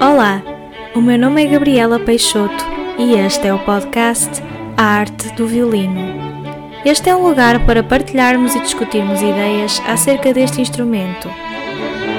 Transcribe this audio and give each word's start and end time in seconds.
Olá, 0.00 0.40
o 0.94 1.00
meu 1.00 1.18
nome 1.18 1.44
é 1.44 1.48
Gabriela 1.48 1.98
Peixoto 1.98 2.64
e 2.96 3.14
este 3.14 3.48
é 3.48 3.52
o 3.52 3.58
podcast 3.58 4.40
A 4.76 4.84
Arte 4.84 5.32
do 5.34 5.48
Violino. 5.48 6.00
Este 6.84 7.10
é 7.10 7.16
um 7.16 7.26
lugar 7.26 7.66
para 7.66 7.82
partilharmos 7.82 8.54
e 8.54 8.60
discutirmos 8.60 9.20
ideias 9.20 9.82
acerca 9.84 10.32
deste 10.32 10.60
instrumento. 10.60 11.28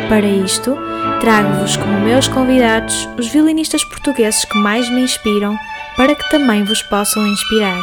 Para 0.10 0.28
isto, 0.28 0.76
trago-vos 1.22 1.78
como 1.78 2.02
meus 2.02 2.28
convidados 2.28 3.08
os 3.18 3.28
violinistas 3.28 3.86
portugueses 3.86 4.44
que 4.44 4.58
mais 4.58 4.90
me 4.90 5.02
inspiram 5.02 5.58
para 5.96 6.16
que 6.16 6.30
também 6.30 6.66
vos 6.66 6.82
possam 6.84 7.26
inspirar. 7.26 7.80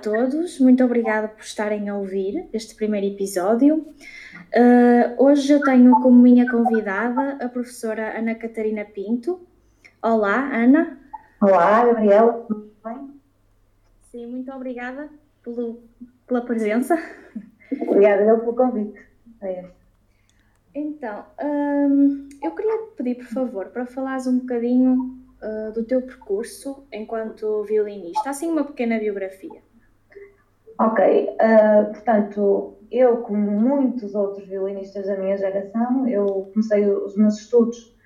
Todos, 0.00 0.58
muito 0.60 0.84
obrigada 0.84 1.28
por 1.28 1.42
estarem 1.42 1.88
a 1.88 1.96
ouvir 1.96 2.48
este 2.52 2.74
primeiro 2.74 3.06
episódio. 3.06 3.78
Uh, 3.78 5.22
hoje 5.22 5.52
eu 5.52 5.60
tenho 5.60 5.92
como 6.00 6.22
minha 6.22 6.48
convidada 6.50 7.36
a 7.44 7.48
professora 7.48 8.16
Ana 8.16 8.34
Catarina 8.34 8.84
Pinto. 8.84 9.40
Olá, 10.02 10.54
Ana. 10.54 10.98
Olá, 11.40 11.84
Gabriela, 11.84 12.44
tudo 12.46 12.72
bem? 12.84 13.10
Sim, 14.10 14.26
muito 14.26 14.52
obrigada 14.52 15.08
pelo, 15.42 15.82
pela 16.26 16.42
presença. 16.42 16.96
Obrigada 17.82 18.22
eu 18.22 18.38
pelo 18.38 18.54
convite. 18.54 19.00
É. 19.42 19.64
Então, 20.74 21.24
um, 21.42 22.28
eu 22.42 22.52
queria 22.52 22.78
te 22.78 22.96
pedir, 22.96 23.14
por 23.16 23.26
favor, 23.26 23.66
para 23.66 23.84
falares 23.86 24.26
um 24.26 24.38
bocadinho 24.38 25.18
uh, 25.42 25.72
do 25.72 25.84
teu 25.84 26.02
percurso 26.02 26.86
enquanto 26.92 27.64
violinista, 27.64 28.30
assim 28.30 28.48
uma 28.48 28.64
pequena 28.64 28.98
biografia. 28.98 29.67
Ok, 30.80 31.00
uh, 31.00 31.92
portanto, 31.92 32.76
eu, 32.88 33.16
como 33.22 33.50
muitos 33.50 34.14
outros 34.14 34.46
violinistas 34.46 35.06
da 35.06 35.16
minha 35.16 35.36
geração, 35.36 36.06
eu 36.06 36.48
comecei 36.52 36.86
os 36.86 37.16
meus 37.16 37.36
estudos 37.40 37.96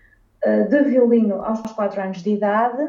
uh, 0.43 0.67
de 0.71 0.83
violino 0.85 1.43
aos 1.43 1.61
4 1.61 2.01
anos 2.01 2.23
de 2.23 2.31
idade, 2.31 2.89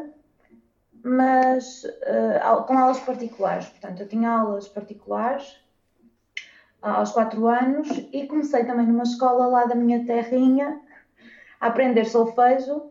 mas 1.02 1.84
uh, 1.84 2.62
com 2.66 2.78
aulas 2.78 2.98
particulares. 3.00 3.68
Portanto, 3.68 4.00
eu 4.00 4.08
tinha 4.08 4.30
aulas 4.30 4.66
particulares 4.68 5.62
aos 6.80 7.12
4 7.12 7.46
anos 7.46 7.88
e 8.10 8.26
comecei 8.26 8.64
também 8.64 8.86
numa 8.86 9.02
escola 9.02 9.46
lá 9.46 9.64
da 9.66 9.74
minha 9.74 10.06
terrinha 10.06 10.80
a 11.60 11.66
aprender 11.66 12.06
solfejo 12.06 12.90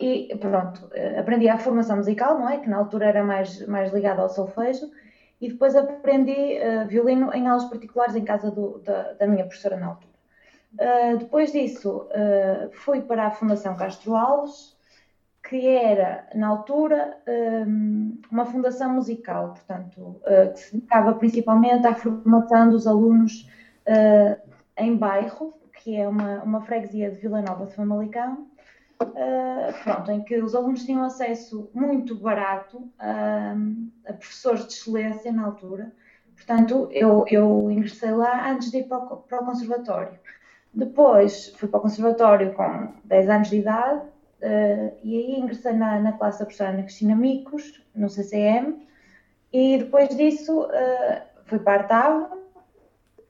e 0.00 0.34
pronto, 0.40 0.90
aprendi 1.18 1.50
a 1.50 1.58
formação 1.58 1.98
musical, 1.98 2.38
não 2.38 2.48
é? 2.48 2.58
Que 2.58 2.68
na 2.68 2.78
altura 2.78 3.06
era 3.06 3.22
mais, 3.22 3.66
mais 3.66 3.92
ligada 3.92 4.22
ao 4.22 4.28
solfejo 4.30 4.90
e 5.42 5.48
depois 5.48 5.74
aprendi 5.74 6.30
uh, 6.30 6.86
violino 6.86 7.34
em 7.34 7.48
aulas 7.48 7.64
particulares 7.64 8.14
em 8.14 8.24
casa 8.24 8.48
do, 8.48 8.78
da, 8.78 9.14
da, 9.14 9.26
minha 9.26 9.44
professora 9.44 9.76
na 9.76 9.88
altura. 9.88 10.12
Uh, 10.74 11.18
depois 11.18 11.50
disso, 11.50 12.06
uh, 12.06 12.70
fui 12.70 13.02
para 13.02 13.26
a 13.26 13.30
Fundação 13.32 13.76
Castro 13.76 14.14
Alves, 14.14 14.76
que 15.48 15.66
era, 15.66 16.28
na 16.36 16.46
altura, 16.46 17.18
um, 17.66 18.20
uma 18.30 18.46
fundação 18.46 18.94
musical, 18.94 19.48
portanto, 19.48 20.20
que 20.54 20.60
se 20.60 20.76
dedicava 20.76 21.12
principalmente 21.14 21.84
à 21.84 21.94
formação 21.94 22.70
dos 22.70 22.86
alunos 22.86 23.50
em 24.78 24.96
bairro, 24.96 25.52
que 25.74 25.96
é 25.96 26.08
uma, 26.08 26.44
uma 26.44 26.60
freguesia 26.62 27.10
de 27.10 27.18
Vila 27.18 27.42
Nova 27.42 27.66
de 27.66 27.74
Famalicão, 27.74 28.46
Uh, 29.02 29.82
pronto, 29.82 30.10
em 30.10 30.22
que 30.22 30.40
os 30.40 30.54
alunos 30.54 30.84
tinham 30.84 31.02
acesso 31.02 31.70
muito 31.74 32.14
barato 32.14 32.88
a, 32.98 33.54
professores 34.12 34.66
de 34.66 34.74
excelência 34.74 35.32
na 35.32 35.44
altura. 35.44 35.92
Portanto, 36.36 36.88
eu, 36.92 37.24
eu 37.28 37.70
ingressei 37.70 38.10
lá 38.12 38.50
antes 38.50 38.70
de 38.70 38.78
ir 38.78 38.84
para 38.84 38.98
o, 38.98 39.16
para 39.18 39.42
o, 39.42 39.44
conservatório. 39.44 40.18
Depois 40.72 41.52
fui 41.56 41.68
para 41.68 41.78
o 41.78 41.82
conservatório 41.82 42.54
com 42.54 42.94
10 43.04 43.28
anos 43.28 43.50
de 43.50 43.58
idade 43.58 44.00
uh, 44.00 44.96
e 45.02 45.16
aí 45.16 45.40
ingressei 45.40 45.72
na, 45.72 45.98
na 46.00 46.12
classe 46.12 46.38
da 46.38 46.46
professora 46.46 46.70
Ana 46.70 46.82
Cristina 46.82 47.14
Micos, 47.14 47.82
no 47.94 48.08
CCM, 48.08 48.86
e 49.52 49.78
depois 49.78 50.08
disso 50.16 50.62
uh, 50.62 51.22
fui 51.44 51.58
para 51.58 51.72
a 51.72 51.82
Artava, 51.82 52.38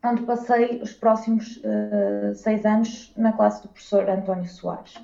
onde 0.04 0.22
passei 0.22 0.80
os 0.82 0.92
próximos 0.92 1.62
seis 2.34 2.64
anos 2.66 3.12
na 3.16 3.32
classe 3.32 3.62
do 3.62 3.68
professor 3.68 4.10
António 4.10 4.46
Soares 4.46 5.00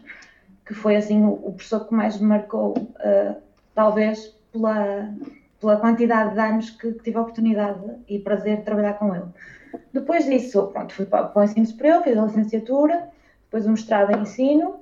que 0.69 0.75
foi 0.75 0.97
assim 0.97 1.25
o, 1.25 1.33
o 1.33 1.53
professor 1.55 1.89
que 1.89 1.95
mais 1.95 2.21
me 2.21 2.27
marcou, 2.27 2.77
uh, 2.77 3.35
talvez 3.75 4.37
pela, 4.53 5.15
pela 5.59 5.77
quantidade 5.79 6.35
de 6.35 6.41
anos 6.41 6.69
que, 6.69 6.93
que, 6.93 7.05
tive 7.05 7.17
a 7.17 7.23
oportunidade 7.23 7.81
e 8.07 8.19
prazer 8.19 8.59
de 8.59 8.65
trabalhar 8.65 8.93
com 8.99 9.15
ele. 9.17 9.25
Depois 9.95 10.27
disso, 10.27 10.67
pronto, 10.67 10.93
fui 10.93 11.07
para, 11.07 11.25
para 11.25 11.41
o 11.41 11.45
ensino 11.45 11.65
superior, 11.65 12.03
fiz 12.03 12.19
a 12.19 12.27
licenciatura, 12.27 13.09
depois 13.45 13.65
o 13.65 13.71
mestrado 13.71 14.13
em 14.13 14.21
ensino. 14.21 14.81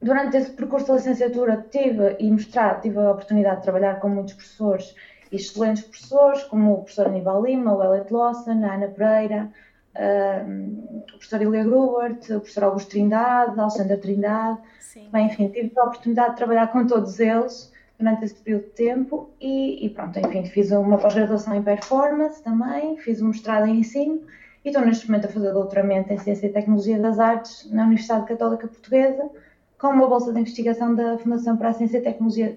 Durante 0.00 0.36
esse 0.36 0.52
percurso 0.52 0.86
da 0.86 0.94
licenciatura 0.94 1.66
tive 1.72 2.14
e 2.20 2.30
mestrado, 2.30 2.82
tive 2.82 2.98
a 2.98 3.10
oportunidade 3.10 3.56
de 3.56 3.62
trabalhar 3.62 3.98
com 3.98 4.08
muitos 4.08 4.34
professores 4.34 4.94
excelentes 5.32 5.82
professores, 5.82 6.44
como 6.44 6.72
o 6.72 6.76
professor 6.82 7.08
Aníbal 7.08 7.44
Lima, 7.44 7.74
o 7.74 7.82
Elliot 7.82 8.12
Lawson, 8.12 8.64
a 8.64 8.74
Ana 8.74 8.86
Pereira, 8.86 9.50
o 9.94 11.12
professor 11.12 11.42
Ilia 11.42 11.64
Grubert, 11.64 12.18
o 12.30 12.40
professor 12.40 12.64
Augusto 12.64 12.90
Trindade, 12.90 13.58
Alexandra 13.58 13.96
Trindade, 13.96 14.58
Sim. 14.94 15.08
Bem, 15.10 15.26
enfim, 15.26 15.48
tive 15.48 15.72
a 15.76 15.84
oportunidade 15.84 16.30
de 16.30 16.36
trabalhar 16.36 16.68
com 16.68 16.86
todos 16.86 17.18
eles 17.18 17.72
durante 17.98 18.24
esse 18.24 18.34
período 18.36 18.66
de 18.66 18.70
tempo 18.70 19.30
e, 19.40 19.84
e 19.84 19.90
pronto, 19.90 20.16
enfim, 20.20 20.44
fiz 20.44 20.70
uma 20.70 20.98
pós-graduação 20.98 21.52
em 21.56 21.62
performance 21.64 22.40
também, 22.40 22.96
fiz 22.98 23.20
um 23.20 23.28
mestrado 23.28 23.66
em 23.66 23.80
ensino 23.80 24.22
e 24.64 24.68
estou 24.68 24.86
neste 24.86 25.08
momento 25.08 25.26
a 25.26 25.28
fazer 25.28 25.52
doutoramento 25.52 26.12
em 26.12 26.18
Ciência 26.18 26.46
e 26.46 26.52
Tecnologia 26.52 27.00
das 27.00 27.18
Artes 27.18 27.68
na 27.72 27.82
Universidade 27.82 28.26
Católica 28.26 28.68
Portuguesa 28.68 29.28
com 29.78 29.88
uma 29.88 30.06
bolsa 30.06 30.32
de 30.32 30.38
investigação 30.38 30.94
da 30.94 31.18
Fundação 31.18 31.56
para 31.56 31.70
a 31.70 31.72
Ciência 31.72 31.98
e 31.98 32.02
Tecnologia. 32.02 32.56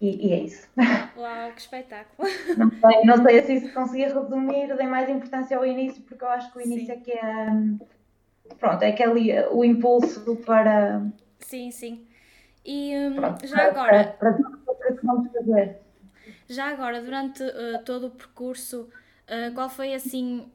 E, 0.00 0.28
e 0.28 0.32
é 0.32 0.40
isso. 0.40 0.68
Uau, 1.16 1.52
que 1.52 1.60
espetáculo! 1.60 2.28
Não 2.56 2.70
sei, 2.70 3.04
não 3.04 3.22
sei 3.24 3.38
assim 3.38 3.60
se 3.60 3.68
consegui 3.72 4.04
resumir, 4.04 4.76
dei 4.76 4.86
mais 4.86 5.08
importância 5.08 5.56
ao 5.56 5.64
início, 5.64 6.02
porque 6.02 6.22
eu 6.22 6.28
acho 6.28 6.52
que 6.52 6.58
o 6.58 6.60
início 6.60 6.86
Sim. 6.86 6.92
é 6.92 6.96
que 6.96 7.12
é. 7.12 8.54
Pronto, 8.58 8.82
é 8.82 8.92
que 8.92 9.02
é 9.02 9.06
ali 9.06 9.32
o 9.50 9.64
impulso 9.64 10.36
para 10.44 11.02
Sim, 11.40 11.70
sim. 11.70 12.06
E 12.64 12.94
um, 12.96 13.14
Pronto, 13.14 13.46
já 13.46 13.68
agora. 13.68 14.04
Para, 14.18 14.32
para 14.32 15.76
já 16.48 16.68
agora, 16.68 17.02
durante 17.02 17.42
uh, 17.42 17.82
todo 17.84 18.08
o 18.08 18.10
percurso, 18.10 18.88
uh, 19.28 19.54
qual 19.54 19.68
foi 19.68 19.94
assim 19.94 20.50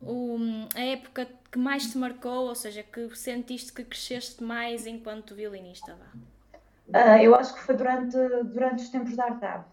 o, 0.00 0.38
a 0.74 0.80
época 0.80 1.26
que 1.50 1.58
mais 1.58 1.90
te 1.90 1.98
marcou, 1.98 2.48
ou 2.48 2.54
seja, 2.54 2.82
que 2.82 3.14
sentiste 3.16 3.72
que 3.72 3.84
cresceste 3.84 4.42
mais 4.42 4.86
enquanto 4.86 5.34
violinista? 5.34 5.96
Uh, 6.94 7.22
eu 7.22 7.34
acho 7.34 7.54
que 7.54 7.60
foi 7.60 7.76
durante, 7.76 8.16
durante 8.44 8.82
os 8.82 8.90
tempos 8.90 9.16
da 9.16 9.24
Artab, 9.24 9.64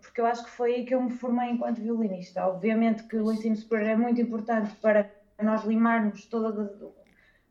porque 0.00 0.20
eu 0.20 0.26
acho 0.26 0.44
que 0.44 0.50
foi 0.50 0.74
aí 0.74 0.84
que 0.84 0.94
eu 0.94 1.02
me 1.02 1.10
formei 1.10 1.50
enquanto 1.50 1.80
violinista. 1.80 2.46
Obviamente 2.46 3.04
que 3.04 3.16
o 3.16 3.32
ensino 3.32 3.56
superior 3.56 3.90
é 3.90 3.96
muito 3.96 4.20
importante 4.20 4.74
para 4.76 5.10
nós 5.42 5.64
limarmos 5.64 6.26
todas 6.26 6.70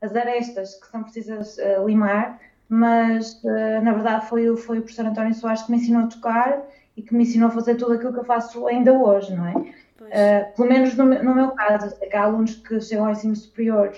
as 0.02 0.16
arestas 0.16 0.74
que 0.74 0.86
são 0.88 1.02
precisas 1.02 1.56
uh, 1.58 1.86
limar, 1.86 2.40
mas 2.68 3.40
uh, 3.44 3.82
na 3.82 3.92
verdade 3.92 4.28
foi, 4.28 4.50
o, 4.50 4.56
foi 4.56 4.78
o 4.78 4.82
professor 4.82 5.06
António 5.06 5.34
Soares 5.34 5.62
que 5.62 5.70
me 5.70 5.78
ensinou 5.78 6.04
a 6.04 6.06
tocar 6.08 6.62
e 6.96 7.02
que 7.02 7.14
me 7.14 7.22
ensinou 7.22 7.48
a 7.48 7.52
fazer 7.52 7.76
tudo 7.76 7.94
aquilo 7.94 8.12
que 8.12 8.18
eu 8.18 8.24
faço 8.24 8.66
ainda 8.66 8.92
hoje, 8.92 9.34
não 9.34 9.46
é? 9.46 9.54
Uh, 9.54 10.56
pelo 10.56 10.68
menos 10.68 10.94
no, 10.96 11.04
no, 11.04 11.34
meu 11.34 11.52
caso, 11.52 11.94
há 12.12 12.20
alunos 12.20 12.56
que 12.56 12.80
chegam 12.80 13.06
ao 13.06 13.12
ensino 13.12 13.36
superior 13.36 13.92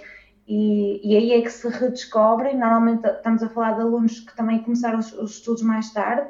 e, 0.46 1.00
e, 1.02 1.16
aí 1.16 1.32
é 1.32 1.42
que 1.42 1.50
se 1.50 1.68
redescobrem. 1.68 2.56
Normalmente 2.56 3.06
estamos 3.06 3.42
a 3.42 3.48
falar 3.48 3.72
de 3.72 3.80
alunos 3.80 4.20
que 4.20 4.36
também 4.36 4.62
começaram 4.62 4.98
os, 4.98 5.12
os 5.12 5.32
estudos 5.32 5.62
mais 5.62 5.92
tarde, 5.92 6.28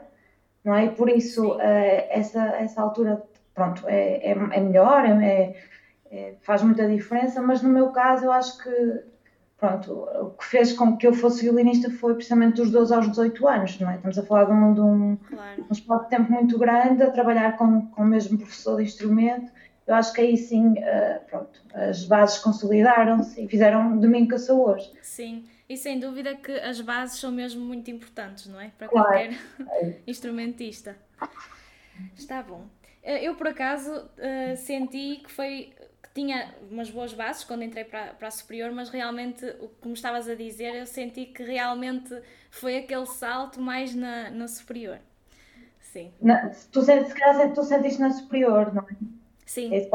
não 0.65 0.75
é? 0.75 0.87
E 0.87 0.91
por 0.91 1.09
isso 1.09 1.59
essa, 1.61 2.43
essa 2.57 2.81
altura, 2.81 3.23
pronto, 3.55 3.83
é, 3.89 4.31
é, 4.31 4.33
é 4.33 4.61
melhor, 4.61 5.05
é, 5.05 5.55
é, 6.11 6.35
faz 6.43 6.63
muita 6.63 6.89
diferença, 6.89 7.43
mas 7.43 7.63
no 7.63 7.69
meu 7.69 7.91
caso 7.91 8.27
eu 8.27 8.33
acho 8.33 8.63
que 8.63 9.05
pronto, 9.59 9.93
o 9.93 10.31
que 10.31 10.45
fez 10.45 10.73
com 10.73 10.97
que 10.97 11.07
eu 11.07 11.13
fosse 11.15 11.43
violinista 11.43 11.91
foi 11.91 12.15
precisamente 12.15 12.57
dos 12.57 12.71
12 12.71 12.95
aos 12.95 13.09
18 13.09 13.49
anos, 13.49 13.81
não 13.81 13.91
é? 13.91 13.97
Estamos 13.97 14.19
a 14.19 14.23
falar 14.23 14.45
de 14.45 14.53
um, 14.53 14.75
de 14.75 14.81
um, 14.81 15.17
claro. 15.17 15.67
um 15.69 15.73
espaço 15.73 16.05
de 16.05 16.11
tempo 16.11 16.33
muito 16.33 16.59
grande, 16.59 17.03
a 17.03 17.11
trabalhar 17.11 17.57
com, 17.57 17.87
com 17.87 18.03
o 18.03 18.07
mesmo 18.07 18.37
professor 18.39 18.77
de 18.77 18.85
instrumento. 18.85 19.51
Eu 19.87 19.95
acho 19.95 20.13
que 20.13 20.21
aí 20.21 20.37
sim, 20.37 20.73
uh, 20.73 21.25
pronto, 21.29 21.61
as 21.75 22.05
bases 22.05 22.39
consolidaram-se 22.39 23.43
e 23.43 23.49
fizeram 23.49 23.99
de 23.99 24.07
mim 24.07 24.27
que 24.27 24.35
eu 24.35 24.39
sou 24.39 24.69
hoje. 24.69 24.91
Sim, 25.03 25.47
e 25.69 25.77
sem 25.77 25.99
dúvida 25.99 26.35
que 26.35 26.53
as 26.53 26.81
bases 26.81 27.21
são 27.21 27.31
mesmo 27.31 27.65
muito 27.65 27.91
importantes, 27.91 28.47
não 28.47 28.61
é? 28.61 28.71
Para 28.79 28.89
claro. 28.89 29.09
qualquer 29.09 29.39
é. 29.83 29.95
instrumentista. 30.07 30.97
Está 32.17 32.43
bom. 32.43 32.67
Eh, 33.03 33.25
eu, 33.25 33.35
por 33.35 33.49
acaso, 33.49 33.93
uh, 33.93 34.57
senti 34.57 35.21
que 35.23 35.31
foi 35.31 35.73
tinha 36.15 36.55
umas 36.71 36.91
boas 36.91 37.13
bases 37.13 37.43
quando 37.43 37.65
entrei 37.65 37.85
para, 37.85 38.15
para 38.15 38.29
a 38.29 38.31
superior, 38.31 38.71
mas 38.71 38.89
realmente, 38.89 39.45
como 39.81 39.95
estavas 39.95 40.29
a 40.29 40.35
dizer, 40.37 40.73
eu 40.75 40.87
senti 40.87 41.27
que 41.27 41.43
realmente 41.43 42.17
foi 42.51 42.79
aquele 42.79 43.05
salto 43.05 43.61
mais 43.61 43.95
na, 43.95 44.31
na 44.31 44.47
superior. 44.47 44.99
sim. 45.81 46.13
Na, 46.23 46.51
tu, 46.71 46.83
se 46.83 47.15
calhar 47.15 47.53
tu 47.53 47.65
sentiste 47.65 48.01
na 48.01 48.13
superior, 48.13 48.73
não 48.73 48.83
é? 48.83 48.95
Sim. 49.47 49.75
É 49.75 49.89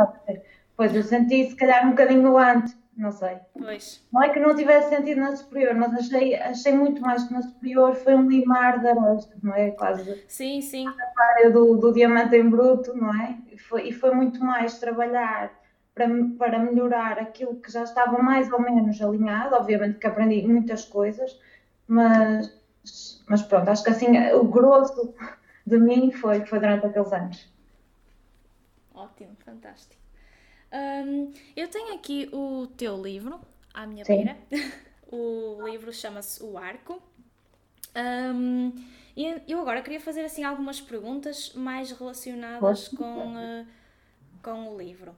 pois 0.76 0.96
eu 0.96 1.04
senti 1.04 1.50
se 1.50 1.56
calhar 1.56 1.86
um 1.86 1.92
bocadinho 1.92 2.38
antes, 2.38 2.78
não 2.96 3.12
sei. 3.12 3.38
Pois. 3.58 4.06
Não 4.12 4.24
é 4.24 4.30
que 4.30 4.40
não 4.40 4.56
tivesse 4.56 4.90
sentido 4.90 5.22
na 5.22 5.36
superior, 5.36 5.74
mas 5.74 5.94
achei, 5.94 6.36
achei 6.36 6.74
muito 6.74 7.02
mais 7.02 7.24
que 7.24 7.34
na 7.34 7.42
superior 7.42 7.96
foi 7.96 8.16
um 8.16 8.30
limar 8.30 8.82
da 8.82 8.94
rosta, 8.94 9.36
não 9.42 9.54
é? 9.54 9.72
Quase. 9.72 10.24
Sim, 10.28 10.62
sim. 10.62 10.86
A 10.88 11.24
área 11.36 11.52
do, 11.52 11.78
do 11.78 11.94
diamante 11.94 12.36
em 12.36 12.50
bruto, 12.50 12.96
não 12.96 13.14
é? 13.14 13.38
E 13.52 13.58
foi, 13.58 13.88
e 13.88 13.92
foi 13.92 14.14
muito 14.14 14.44
mais 14.44 14.80
trabalhar 14.80 15.52
para, 15.96 16.08
para 16.38 16.60
melhorar 16.60 17.20
aquilo 17.20 17.56
que 17.56 17.72
já 17.72 17.84
estava 17.84 18.22
mais 18.22 18.52
ou 18.52 18.62
menos 18.62 19.02
alinhado. 19.02 19.56
Obviamente 19.56 20.00
que 20.00 20.08
aprendi 20.08 20.46
muitas 20.46 20.86
coisas, 20.86 21.40
mas, 21.88 22.54
mas 23.28 23.42
pronto, 23.42 23.70
acho 23.70 23.84
que 23.84 23.90
assim 23.92 24.18
o 24.34 24.44
grosso 24.44 25.14
de 25.66 25.78
mim 25.78 26.12
foi, 26.12 26.46
foi 26.46 26.60
durante 26.60 26.86
aqueles 26.86 27.14
anos. 27.14 27.59
Ótimo, 29.00 29.36
fantástico. 29.46 30.02
Um, 30.72 31.32
eu 31.56 31.68
tenho 31.70 31.96
aqui 31.96 32.30
o 32.34 32.68
teu 32.68 33.02
livro 33.02 33.40
à 33.74 33.88
minha 33.88 34.04
beira. 34.04 34.38
o 35.10 35.62
livro 35.64 35.92
chama-se 35.94 36.44
O 36.44 36.58
Arco. 36.58 37.02
Um, 37.96 38.74
e 39.16 39.42
eu 39.48 39.62
agora 39.62 39.82
queria 39.82 40.00
fazer 40.00 40.26
assim 40.26 40.44
algumas 40.44 40.80
perguntas 40.82 41.54
mais 41.54 41.92
relacionadas 41.92 42.90
com, 42.90 43.36
uh, 43.36 43.66
com 44.44 44.70
o 44.70 44.78
livro. 44.78 45.16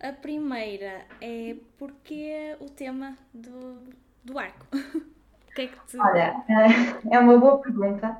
A 0.00 0.12
primeira 0.12 1.04
é 1.20 1.54
porque 1.78 2.56
o 2.60 2.68
tema 2.68 3.16
do, 3.32 3.78
do 4.24 4.38
arco? 4.38 4.66
o 4.72 5.54
que 5.54 5.62
é 5.62 5.66
que 5.68 5.86
te... 5.86 5.98
Olha, 5.98 6.44
é 7.10 7.18
uma 7.18 7.38
boa 7.38 7.58
pergunta. 7.58 8.18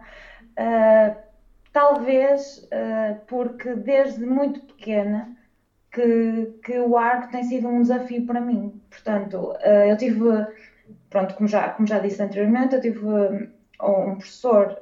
Uh, 0.53 1.32
talvez 1.73 2.69
uh, 2.73 3.21
porque 3.27 3.75
desde 3.75 4.25
muito 4.25 4.61
pequena 4.61 5.37
que, 5.91 6.59
que 6.65 6.79
o 6.79 6.97
arco 6.97 7.31
tem 7.31 7.45
sido 7.45 7.69
um 7.69 7.83
desafio 7.83 8.27
para 8.27 8.41
mim. 8.41 8.81
Portanto, 8.91 9.53
uh, 9.53 9.87
eu 9.89 9.97
tive, 9.97 10.21
pronto, 11.11 11.35
como 11.35 11.49
já, 11.49 11.71
como 11.71 11.87
já 11.87 11.99
disse 11.99 12.23
anteriormente, 12.23 12.75
eu 12.75 12.81
tive 12.81 13.07
um 13.07 14.17
professor 14.17 14.79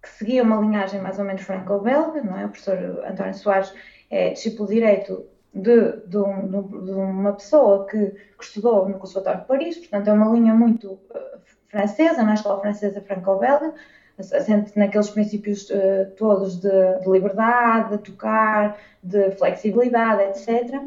que 0.00 0.08
seguia 0.08 0.42
uma 0.42 0.60
linhagem 0.60 1.00
mais 1.00 1.18
ou 1.18 1.24
menos 1.24 1.42
franco-belga, 1.42 2.22
não 2.22 2.38
é? 2.38 2.46
O 2.46 2.48
professor 2.48 3.04
António 3.04 3.34
Soares 3.34 3.74
é 4.10 4.30
discípulo 4.30 4.68
Direito 4.68 5.26
de, 5.54 6.06
de, 6.06 6.16
um, 6.16 6.62
de, 6.84 6.90
uma 6.92 7.32
pessoa 7.32 7.86
que, 7.86 8.06
que, 8.06 8.44
estudou 8.44 8.88
no 8.88 8.98
Conservatório 8.98 9.40
de 9.40 9.46
Paris, 9.46 9.78
portanto 9.78 10.08
é 10.08 10.12
uma 10.12 10.32
linha 10.32 10.54
muito 10.54 10.92
uh, 10.92 11.38
francesa, 11.68 12.22
na 12.22 12.34
escola 12.34 12.60
francesa 12.60 13.00
franco-belga, 13.00 13.74
assente 14.20 14.78
naqueles 14.78 15.10
princípios 15.10 15.70
uh, 15.70 16.10
todos 16.16 16.60
de, 16.60 16.98
de, 17.00 17.10
liberdade, 17.10 17.96
de 17.96 18.02
tocar, 18.02 18.76
de 19.02 19.30
flexibilidade, 19.32 20.22
etc. 20.22 20.82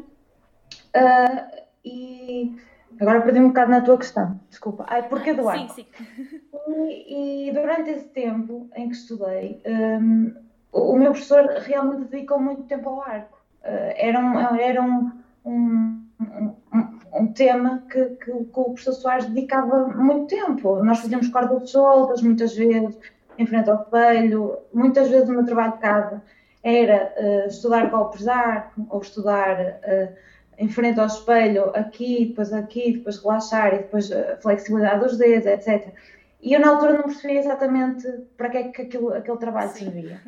Uh, 0.96 1.62
e 1.86 2.56
agora 3.00 3.22
perdi 3.22 3.40
um 3.40 3.48
bocado 3.48 3.72
na 3.72 3.82
tua 3.82 3.98
questão, 3.98 4.40
desculpa. 4.50 4.86
Ai, 4.88 5.08
porquê 5.08 5.34
do 5.34 5.48
arco? 5.48 5.74
Sim, 5.74 5.86
sim. 5.94 6.42
E, 6.68 7.50
e, 7.50 7.52
durante 7.52 7.90
esse 7.90 8.08
tempo 8.10 8.70
em 8.76 8.90
que 8.90 8.96
estudei, 8.96 9.62
um, 9.66 10.34
o 10.72 10.96
meu 10.96 11.12
professor 11.12 11.46
realmente 11.66 12.10
dedicou 12.10 12.40
muito 12.40 12.64
tempo 12.64 12.90
ao 12.90 13.02
arco. 13.02 13.38
Uh, 13.64 13.94
era 13.96 14.20
um, 14.20 14.40
era 14.56 14.82
um, 14.82 15.12
um, 15.46 16.06
um, 16.20 17.00
um 17.14 17.34
tema 17.34 17.84
que, 17.90 18.06
que, 18.06 18.32
que, 18.32 18.60
o 18.60 18.66
professor 18.66 18.94
Soares 18.94 19.26
dedicava 19.26 19.88
muito 19.88 20.28
tempo. 20.28 20.84
Nós 20.84 21.00
fazíamos 21.00 21.30
cordas 21.30 21.70
soltas 21.70 22.22
muitas 22.22 22.56
vezes, 22.56 22.98
em 23.38 23.46
frente 23.46 23.70
ao 23.70 23.82
espelho, 23.82 24.58
muitas 24.74 25.10
vezes 25.10 25.30
o 25.30 25.34
meu 25.34 25.46
trabalho 25.46 25.74
de 25.74 25.80
casa 25.80 26.22
era 26.64 27.14
uh, 27.18 27.48
estudar 27.48 27.90
golpes 27.90 28.22
de 28.22 28.30
arco, 28.30 28.86
ou 28.90 29.02
estudar 29.02 29.60
uh, 29.60 30.16
em 30.58 30.70
frente 30.70 31.00
ao 31.00 31.08
espelho, 31.08 31.72
aqui, 31.76 32.28
depois 32.28 32.54
aqui, 32.54 32.94
depois 32.94 33.18
relaxar 33.22 33.74
e 33.74 33.78
depois 33.80 34.12
a 34.12 34.38
flexibilidade 34.38 35.00
dos 35.00 35.18
dedos, 35.18 35.48
etc. 35.48 35.94
E 36.42 36.54
eu 36.54 36.60
na 36.60 36.70
altura 36.70 36.94
não 36.94 37.04
percebia 37.04 37.40
exatamente 37.40 38.08
para 38.38 38.50
que 38.50 38.58
é 38.58 38.64
que 38.64 38.82
aquilo, 38.84 39.14
aquele 39.14 39.38
trabalho 39.38 39.70
Sim. 39.70 39.86
servia 39.86 40.22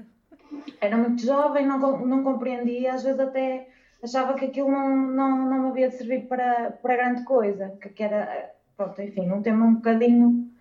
era 0.81 0.97
muito 0.97 1.25
jovem, 1.25 1.65
não, 1.65 2.05
não 2.05 2.23
compreendia, 2.23 2.93
às 2.93 3.03
vezes 3.03 3.19
até 3.19 3.67
achava 4.03 4.33
que 4.33 4.45
aquilo 4.45 4.69
não, 4.71 4.95
não, 4.95 5.49
não 5.49 5.59
me 5.63 5.69
havia 5.69 5.89
de 5.89 5.95
servir 5.95 6.27
para, 6.27 6.71
para 6.71 6.97
grande 6.97 7.23
coisa, 7.23 7.69
que, 7.81 7.89
que 7.89 8.03
era, 8.03 8.51
pronto, 8.75 9.01
enfim, 9.01 9.31
um 9.31 9.41
tema 9.41 9.65
um 9.65 9.75
bocadinho 9.75 10.51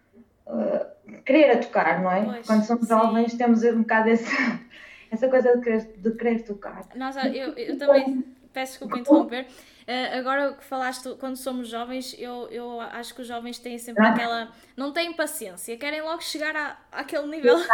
uh, 0.46 1.22
querer 1.24 1.50
a 1.52 1.58
tocar, 1.58 2.02
não 2.02 2.10
é? 2.10 2.24
Pois, 2.24 2.46
Quando 2.46 2.64
somos 2.64 2.82
sim. 2.82 2.88
jovens 2.88 3.34
temos 3.34 3.62
um 3.62 3.82
bocado 3.82 4.08
esse, 4.08 4.30
essa 5.10 5.28
coisa 5.28 5.56
de 5.56 5.62
querer, 5.62 5.92
de 5.96 6.10
querer 6.12 6.44
tocar. 6.44 6.86
Nossa, 6.94 7.28
eu, 7.28 7.52
eu 7.52 7.78
também 7.78 8.24
peço 8.52 8.72
desculpa 8.72 8.98
interromper. 8.98 9.46
Uh, 9.82 10.18
agora 10.18 10.52
que 10.52 10.64
falaste, 10.64 11.16
quando 11.18 11.36
somos 11.36 11.68
jovens, 11.68 12.14
eu, 12.16 12.46
eu 12.50 12.80
acho 12.80 13.14
que 13.14 13.22
os 13.22 13.26
jovens 13.26 13.58
têm 13.58 13.78
sempre 13.78 14.04
ah. 14.04 14.10
aquela. 14.10 14.52
não 14.76 14.92
têm 14.92 15.12
paciência, 15.12 15.76
querem 15.76 16.02
logo 16.02 16.22
chegar 16.22 16.54
à, 16.54 16.76
àquele 16.92 17.26
nível. 17.26 17.56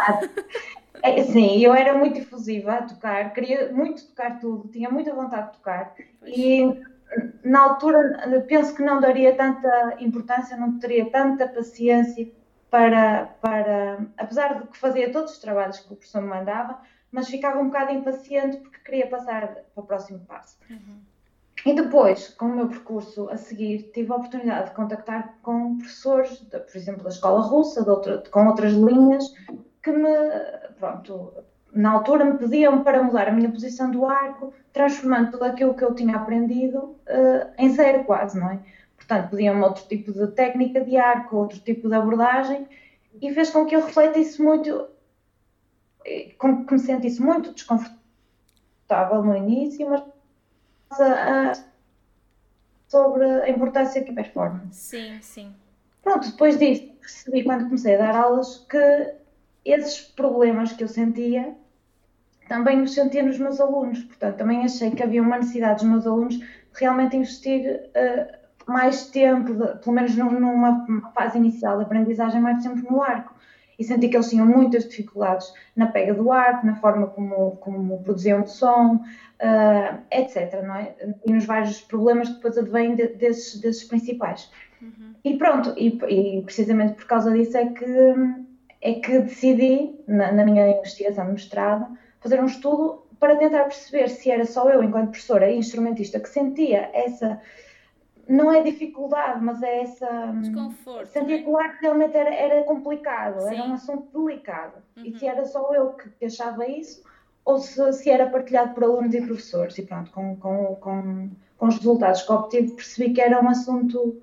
É, 1.01 1.23
sim, 1.23 1.61
eu 1.61 1.73
era 1.73 1.97
muito 1.97 2.19
efusiva 2.19 2.73
a 2.73 2.83
tocar, 2.83 3.33
queria 3.33 3.73
muito 3.73 4.05
tocar 4.09 4.41
tudo, 4.41 4.67
tinha 4.69 4.91
muita 4.91 5.15
vontade 5.15 5.53
de 5.53 5.59
tocar 5.59 5.95
pois. 6.19 6.37
e 6.37 6.83
na 7.45 7.61
altura 7.61 8.45
penso 8.49 8.75
que 8.75 8.83
não 8.83 9.01
daria 9.01 9.35
tanta 9.37 9.97
importância, 10.01 10.57
não 10.57 10.79
teria 10.79 11.09
tanta 11.09 11.47
paciência 11.47 12.29
para, 12.71 13.27
para 13.41 14.07
apesar 14.17 14.61
de 14.61 14.67
que 14.69 14.79
fazia 14.79 15.11
todos 15.13 15.33
os 15.33 15.39
trabalhos 15.39 15.79
que 15.81 15.93
o 15.93 15.97
professor 15.97 16.23
me 16.23 16.29
mandava, 16.29 16.81
mas 17.11 17.29
ficava 17.29 17.59
um 17.59 17.67
bocado 17.67 17.93
impaciente 17.93 18.59
porque 18.59 18.79
queria 18.85 19.07
passar 19.07 19.49
para 19.49 19.65
o 19.77 19.83
próximo 19.83 20.21
passo. 20.21 20.59
Uhum. 20.71 21.01
E 21.67 21.75
depois, 21.75 22.29
com 22.29 22.47
o 22.47 22.55
meu 22.55 22.69
percurso 22.69 23.29
a 23.31 23.37
seguir, 23.37 23.91
tive 23.93 24.13
a 24.13 24.17
oportunidade 24.17 24.71
de 24.71 24.77
contactar 24.77 25.35
com 25.43 25.79
professores, 25.79 26.39
de, 26.41 26.59
por 26.59 26.77
exemplo, 26.77 27.03
da 27.03 27.09
escola 27.09 27.41
russa, 27.41 27.89
outra, 27.89 28.23
com 28.31 28.47
outras 28.47 28.73
linhas, 28.73 29.25
que 29.83 29.91
me, 29.91 30.09
pronto, 30.79 31.33
na 31.73 31.93
altura 31.93 32.25
me 32.25 32.39
pediam 32.39 32.85
para 32.85 33.03
mudar 33.03 33.29
a 33.29 33.33
minha 33.33 33.51
posição 33.51 33.91
do 33.91 34.07
arco, 34.07 34.53
transformando 34.73 35.33
tudo 35.33 35.45
aquilo 35.45 35.75
que 35.75 35.85
eu 35.85 35.95
tinha 35.95 36.17
aprendido 36.17 36.79
uh, 36.79 37.51
em 37.59 37.71
zero 37.71 38.05
quase, 38.05 38.39
não 38.39 38.51
é? 38.51 38.61
Portanto, 39.09 39.31
pediam-me 39.31 39.63
outro 39.63 39.85
tipo 39.89 40.13
de 40.13 40.27
técnica 40.29 40.85
de 40.85 40.99
arco, 40.99 41.37
outro 41.37 41.59
tipo 41.61 41.89
de 41.89 41.95
abordagem, 41.95 42.69
e 43.23 43.33
fez 43.33 43.49
com 43.49 43.65
que 43.65 43.75
eu 43.75 43.81
refletisse 43.81 44.43
muito, 44.43 44.87
com 46.37 46.67
que 46.67 46.75
me 46.75 46.79
sentisse 46.79 47.23
muito 47.23 47.55
desconfortável 47.55 49.23
no 49.25 49.35
início, 49.35 49.89
mas 49.89 50.03
a, 51.01 51.53
a, 51.53 51.53
sobre 52.87 53.25
a 53.25 53.49
importância 53.49 54.05
que 54.05 54.11
a 54.11 54.15
performance. 54.15 54.79
Sim, 54.79 55.19
sim. 55.23 55.55
Pronto, 56.03 56.31
depois 56.31 56.59
disso, 56.59 56.93
percebi 57.01 57.45
quando 57.45 57.65
comecei 57.65 57.95
a 57.95 57.99
dar 57.99 58.15
aulas 58.15 58.67
que 58.69 59.15
esses 59.65 60.03
problemas 60.03 60.73
que 60.73 60.85
eu 60.85 60.89
sentia 60.89 61.57
também 62.47 62.83
os 62.83 62.93
sentia 62.93 63.23
nos 63.23 63.39
meus 63.39 63.59
alunos. 63.59 64.03
Portanto, 64.05 64.37
também 64.37 64.65
achei 64.65 64.91
que 64.91 65.03
havia 65.03 65.23
uma 65.23 65.39
necessidade 65.39 65.81
dos 65.81 65.91
meus 65.91 66.07
alunos 66.07 66.39
realmente 66.73 67.17
investir 67.17 67.89
uh, 67.89 68.38
mais 68.71 69.07
tempo, 69.07 69.55
de, 69.55 69.79
pelo 69.79 69.95
menos 69.95 70.15
numa 70.17 70.87
fase 71.15 71.39
inicial 71.39 71.79
de 71.79 71.85
aprendizagem, 71.85 72.41
mais 72.41 72.63
tempo 72.63 72.91
no 72.91 73.03
arco. 73.03 73.35
E 73.79 73.85
senti 73.85 74.09
que 74.09 74.17
eles 74.17 74.29
tinham 74.29 74.45
muitas 74.45 74.89
dificuldades 74.89 75.53
na 75.77 75.87
pega 75.87 76.13
do 76.13 76.33
arco, 76.33 76.67
na 76.67 76.75
forma 76.77 77.07
como, 77.07 77.53
como 77.57 78.03
produziam 78.03 78.43
o 78.43 78.47
som, 78.47 78.97
uh, 78.97 79.99
etc. 80.11 80.63
Não 80.65 80.75
é? 80.75 80.95
E 81.25 81.33
nos 81.33 81.45
vários 81.45 81.81
problemas 81.83 82.29
que 82.29 82.35
depois 82.35 82.59
advêm 82.59 82.97
de, 82.97 83.07
desses, 83.09 83.61
desses 83.61 83.85
principais. 83.85 84.51
Uhum. 84.83 85.15
E 85.25 85.37
pronto, 85.37 85.75
e, 85.77 85.97
e 86.09 86.43
precisamente 86.43 86.95
por 86.95 87.07
causa 87.07 87.33
disso 87.33 87.57
é 87.57 87.67
que 87.67 88.15
é 88.81 88.95
que 88.95 89.19
decidi, 89.21 89.95
na, 90.07 90.33
na 90.33 90.45
minha 90.45 90.69
investigação 90.71 91.27
de 91.27 91.33
mestrado, 91.33 91.87
fazer 92.21 92.41
um 92.41 92.47
estudo 92.47 93.03
para 93.19 93.37
tentar 93.37 93.65
perceber 93.65 94.09
se 94.09 94.31
era 94.31 94.45
só 94.45 94.71
eu, 94.71 94.83
enquanto 94.83 95.11
professora 95.11 95.51
e 95.51 95.59
instrumentista, 95.59 96.21
que 96.21 96.29
sentia 96.29 96.89
essa. 96.93 97.41
Não 98.29 98.53
é 98.53 98.63
dificuldade, 98.63 99.43
mas 99.43 99.63
é 99.63 99.81
essa. 99.83 100.33
Desconforto. 100.41 101.07
Sentia 101.07 101.43
que 101.43 101.49
o 101.49 101.57
arte 101.57 101.81
realmente 101.81 102.17
era, 102.17 102.35
era 102.35 102.63
complicado, 102.65 103.41
Sim. 103.41 103.55
era 103.55 103.65
um 103.65 103.73
assunto 103.73 104.19
delicado. 104.19 104.75
Uhum. 104.97 105.05
E 105.07 105.19
se 105.19 105.27
era 105.27 105.45
só 105.47 105.75
eu 105.75 105.95
que, 105.95 106.11
que 106.11 106.27
achava 106.27 106.67
isso, 106.69 107.03
ou 107.45 107.59
se, 107.59 107.93
se, 107.95 108.11
era 108.11 108.29
partilhado 108.29 108.75
por 108.75 108.85
alunos 108.85 109.15
e 109.15 109.23
professores. 109.23 109.79
E 109.79 109.83
pronto, 109.83 110.11
com, 110.11 110.37
com, 110.37 110.77
com, 110.77 111.31
com 111.57 111.67
os 111.67 111.77
resultados 111.77 112.23
que 112.23 112.33
obtive, 112.33 112.73
percebi 112.73 113.15
que 113.15 113.21
era 113.21 113.43
um 113.43 113.49
assunto 113.49 114.21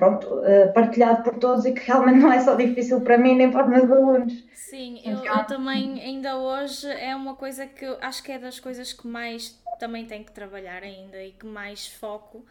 pronto, 0.00 0.42
eh, 0.44 0.68
partilhado 0.68 1.22
por 1.22 1.38
todos 1.38 1.66
e 1.66 1.72
que 1.72 1.86
realmente 1.86 2.20
não 2.20 2.32
é 2.32 2.40
só 2.40 2.54
difícil 2.54 3.02
para 3.02 3.18
mim 3.18 3.34
nem 3.36 3.50
para 3.50 3.64
os 3.64 3.70
meus 3.70 3.90
alunos. 3.90 4.32
Sim, 4.54 4.98
eu, 5.04 5.22
eu 5.22 5.44
também, 5.44 6.00
ainda 6.00 6.38
hoje, 6.38 6.88
é 6.88 7.14
uma 7.14 7.34
coisa 7.34 7.66
que 7.66 7.84
acho 8.00 8.22
que 8.22 8.32
é 8.32 8.38
das 8.38 8.58
coisas 8.58 8.94
que 8.94 9.06
mais 9.06 9.60
também 9.78 10.06
tenho 10.06 10.24
que 10.24 10.32
trabalhar 10.32 10.82
ainda 10.82 11.22
e 11.22 11.32
que 11.32 11.44
mais 11.44 11.86
foco, 11.86 12.44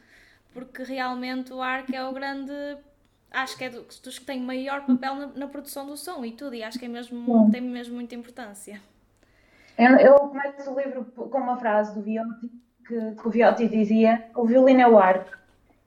porque 0.53 0.83
realmente 0.83 1.53
o 1.53 1.61
arco 1.61 1.95
é 1.95 2.03
o 2.03 2.13
grande 2.13 2.51
acho 3.31 3.57
que 3.57 3.63
é 3.63 3.69
dos 3.69 4.19
que 4.19 4.25
tem 4.25 4.41
maior 4.41 4.85
papel 4.85 5.15
na, 5.15 5.27
na, 5.27 5.47
produção 5.47 5.85
do 5.85 5.95
som 5.95 6.25
e 6.25 6.31
tudo, 6.31 6.55
e 6.55 6.63
acho 6.63 6.79
que 6.79 6.85
é 6.85 6.87
mesmo, 6.87 7.49
tem 7.51 7.61
mesmo 7.61 7.95
muita 7.95 8.15
importância. 8.15 8.81
Eu, 9.77 9.95
eu 9.97 10.15
começo 10.15 10.71
o 10.71 10.79
livro 10.79 11.05
com 11.05 11.37
uma 11.37 11.57
frase 11.57 11.93
do 11.93 12.01
Viotti, 12.01 12.51
que, 12.85 13.11
que 13.15 13.27
o 13.27 13.29
Viotti 13.29 13.67
dizia: 13.67 14.25
o 14.35 14.45
violino 14.45 14.81
é 14.81 14.87
o 14.87 14.97
arco. 14.97 15.37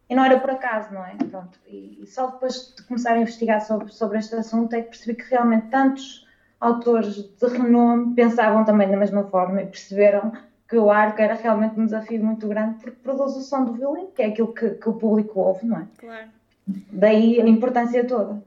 E 0.08 0.14
não 0.14 0.24
era 0.24 0.38
por 0.38 0.50
acaso, 0.50 0.92
não 0.92 1.04
é? 1.04 1.14
Pronto. 1.14 1.58
E, 1.66 1.98
e 2.02 2.06
só 2.06 2.26
depois 2.26 2.74
de 2.76 2.82
começar 2.84 3.14
a 3.14 3.18
investigar 3.18 3.60
sobre, 3.60 3.92
sobre 3.92 4.18
este 4.18 4.34
assunto 4.34 4.74
é 4.74 4.82
que 4.82 4.90
percebi 4.90 5.14
que 5.14 5.30
realmente 5.30 5.68
tantos 5.68 6.26
autores 6.60 7.16
de 7.16 7.46
renome 7.46 8.14
pensavam 8.14 8.64
também 8.64 8.90
da 8.90 8.96
mesma 8.96 9.24
forma 9.24 9.62
e 9.62 9.66
perceberam 9.66 10.32
que 10.72 10.78
o 10.78 10.90
arco 10.90 11.20
era 11.20 11.34
realmente 11.34 11.78
um 11.78 11.84
desafio 11.84 12.24
muito 12.24 12.48
grande 12.48 12.76
porque 12.80 12.96
produz 13.02 13.36
o 13.36 13.42
som 13.42 13.62
do 13.62 13.74
violino, 13.74 14.10
que 14.10 14.22
é 14.22 14.28
aquilo 14.28 14.54
que, 14.54 14.70
que 14.70 14.88
o 14.88 14.94
público 14.94 15.38
ouve, 15.38 15.66
não 15.66 15.80
é? 15.80 15.86
Claro. 15.98 16.30
Daí 16.66 17.38
a 17.38 17.46
importância 17.46 18.06
toda. 18.06 18.42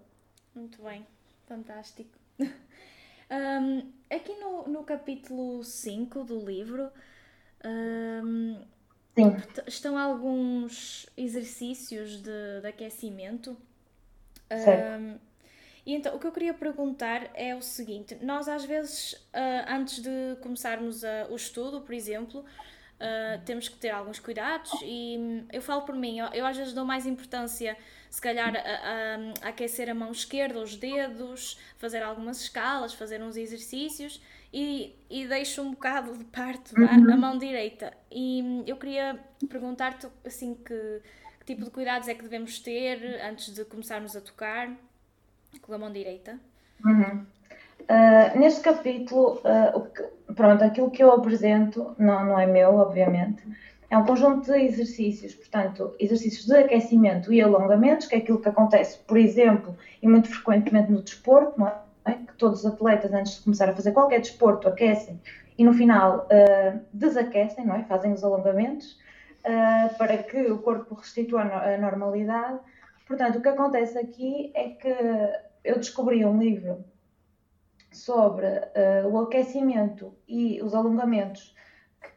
Muito 0.56 0.82
bem, 0.82 1.06
fantástico. 1.48 2.10
um, 2.40 3.92
aqui 4.10 4.34
no, 4.40 4.68
no 4.68 4.84
capítulo 4.84 5.64
5 5.64 6.24
do 6.24 6.44
livro 6.44 6.90
um, 7.64 8.60
estão 9.68 9.96
alguns 9.96 11.08
exercícios 11.16 12.24
de, 12.24 12.62
de 12.62 12.68
aquecimento. 12.68 13.56
Um, 14.52 15.20
e 15.86 15.94
então, 15.94 16.16
o 16.16 16.20
que 16.20 16.26
eu 16.26 16.32
queria 16.32 16.54
perguntar 16.54 17.30
é 17.36 17.56
o 17.56 17.62
seguinte: 17.62 18.18
nós, 18.22 18.48
às 18.48 18.66
vezes, 18.66 19.14
uh, 19.14 19.70
antes 19.70 20.02
de 20.02 20.36
começarmos 20.42 21.04
a, 21.04 21.28
o 21.30 21.36
estudo, 21.36 21.82
por 21.82 21.94
exemplo, 21.94 22.40
uh, 22.40 23.46
temos 23.46 23.70
que 23.70 23.78
ter 23.78 23.90
alguns 23.90 24.20
cuidados. 24.20 24.72
E 24.84 25.16
hum, 25.20 25.48
eu 25.54 25.62
falo 25.62 25.84
por 25.84 25.96
mim, 25.96 26.18
eu, 26.18 26.26
eu, 26.34 26.46
às 26.46 26.58
vezes 26.58 26.74
dou 26.74 26.86
mais 26.86 27.06
importância, 27.06 27.78
se 28.10 28.20
calhar, 28.20 28.56
a, 28.56 28.60
a, 28.60 29.46
a, 29.46 29.50
aquecer 29.50 29.88
a 29.88 29.94
mão 29.94 30.12
esquerda, 30.12 30.60
os 30.60 30.76
dedos, 30.76 31.60
fazer 31.78 32.02
algumas 32.02 32.42
escalas, 32.42 32.96
fazer 32.96 33.22
uns 33.22 33.38
exercícios 33.38 34.20
e, 34.52 34.96
e 35.08 35.28
deixo 35.28 35.62
um 35.62 35.72
bocado 35.72 36.18
de 36.18 36.24
parte 36.26 36.74
uhum. 36.74 37.14
a 37.14 37.16
mão 37.16 37.38
direita. 37.38 37.94
E 38.10 38.42
hum, 38.42 38.64
eu 38.66 38.76
queria 38.76 39.20
perguntar-te 39.48 40.08
assim 40.26 40.56
que, 40.56 41.02
que 41.42 41.46
tipo 41.46 41.64
de 41.64 41.70
cuidados 41.70 42.08
é 42.08 42.16
que 42.16 42.24
devemos 42.24 42.58
ter 42.58 43.22
antes 43.22 43.54
de 43.54 43.64
começarmos 43.66 44.16
a 44.16 44.22
tocar 44.22 44.76
com 45.60 45.74
a 45.74 45.78
mão 45.78 45.92
direita? 45.92 46.40
Uhum. 46.84 47.26
Uh, 47.82 48.40
neste 48.40 48.62
capítulo, 48.62 49.42
uh, 49.44 49.82
que, 49.92 50.34
pronto, 50.34 50.64
aquilo 50.64 50.90
que 50.90 51.04
eu 51.04 51.12
apresento 51.12 51.96
não, 52.00 52.26
não 52.26 52.40
é 52.40 52.48
meu, 52.48 52.76
obviamente, 52.76 53.44
é 53.90 53.98
um 53.98 54.06
conjunto 54.06 54.52
de 54.52 54.60
exercícios, 54.60 55.36
portanto, 55.36 55.94
exercícios 56.00 56.48
de 56.48 56.56
aquecimento 56.56 57.32
e 57.32 57.42
alongamentos, 57.42 58.08
que 58.08 58.16
é 58.16 58.18
aquilo 58.18 58.42
que 58.42 58.50
acontece, 58.50 58.98
por 59.00 59.18
exemplo, 59.18 59.78
e 60.02 60.08
muito 60.08 60.30
frequentemente 60.30 60.92
no 60.92 61.02
desporto, 61.02 61.60
não 61.60 61.68
é? 61.68 62.14
que 62.14 62.34
todos 62.38 62.60
os 62.60 62.66
atletas, 62.66 63.14
antes 63.14 63.38
de 63.38 63.44
começar 63.44 63.70
a 63.70 63.76
fazer 63.76 63.92
qualquer 63.92 64.20
desporto, 64.20 64.68
aquecem 64.68 65.20
e 65.58 65.64
no 65.64 65.74
final 65.74 66.28
uh, 66.28 66.80
desaquecem, 66.92 67.66
não 67.66 67.76
é? 67.76 67.84
fazem 67.84 68.12
os 68.12 68.24
alongamentos, 68.24 68.98
para 70.00 70.18
que 70.18 70.52
o 70.52 70.58
corpo 70.58 70.96
restitua 70.96 71.44
a 71.44 71.78
normalidade 71.78 72.58
Portanto, 73.06 73.38
o 73.38 73.42
que 73.42 73.50
acontece 73.50 73.98
aqui 73.98 74.52
é 74.56 74.70
que 74.70 74.96
eu 75.64 75.76
descobri 75.76 76.26
um 76.26 76.38
livro 76.40 76.84
sobre 77.92 78.46
uh, 78.46 79.08
o 79.10 79.20
aquecimento 79.20 80.14
e 80.28 80.62
os 80.62 80.74
alongamentos, 80.74 81.56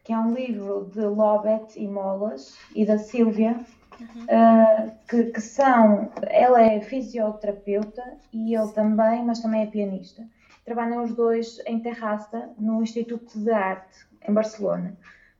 que 0.02 0.12
é 0.12 0.18
um 0.18 0.34
livro 0.34 0.90
de 0.92 1.00
Lobet 1.00 1.78
e 1.78 1.86
Molas 1.86 2.58
e 2.74 2.84
da 2.84 2.98
Silvia, 2.98 3.60
uhum. 4.00 4.24
uh, 4.24 4.92
que, 5.08 5.24
que, 5.24 5.40
são. 5.40 6.10
Ela 6.22 6.62
é 6.62 6.80
fisioterapeuta 6.80 8.02
e 8.32 8.54
ele 8.54 8.72
também, 8.72 9.24
mas 9.24 9.40
também 9.40 9.62
é 9.62 9.66
pianista. 9.66 10.26
Trabalham 10.64 11.04
os 11.04 11.14
dois 11.14 11.60
em 11.66 11.80
Terraça, 11.80 12.50
no 12.58 12.82
Instituto 12.82 13.38
de 13.38 13.50
Arte, 13.50 14.06
em 14.26 14.32
Barcelona. 14.32 14.96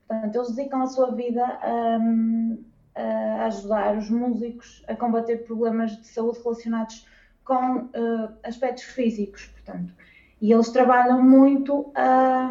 Portanto, 0.07 0.37
eles 0.37 0.55
dedicam 0.55 0.83
a 0.83 0.87
sua 0.87 1.11
vida 1.11 1.45
a. 1.45 1.99
Um, 2.00 2.64
a 2.99 3.47
ajudar 3.47 3.97
os 3.97 4.11
músicos 4.11 4.83
a 4.88 4.95
combater 4.95 5.45
problemas 5.45 5.97
de 5.97 6.07
saúde 6.07 6.40
relacionados 6.43 7.07
com 7.45 7.78
uh, 7.78 8.28
aspectos 8.45 8.85
físicos, 8.85 9.47
portanto. 9.47 9.93
E 10.40 10.52
eles 10.52 10.69
trabalham 10.71 11.23
muito 11.23 11.90
a, 11.95 12.50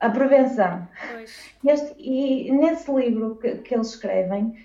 a 0.00 0.10
prevenção. 0.10 0.88
Este, 1.64 1.94
e 1.98 2.50
nesse 2.52 2.90
livro 2.90 3.36
que, 3.36 3.56
que 3.58 3.74
eles 3.74 3.88
escrevem, 3.88 4.56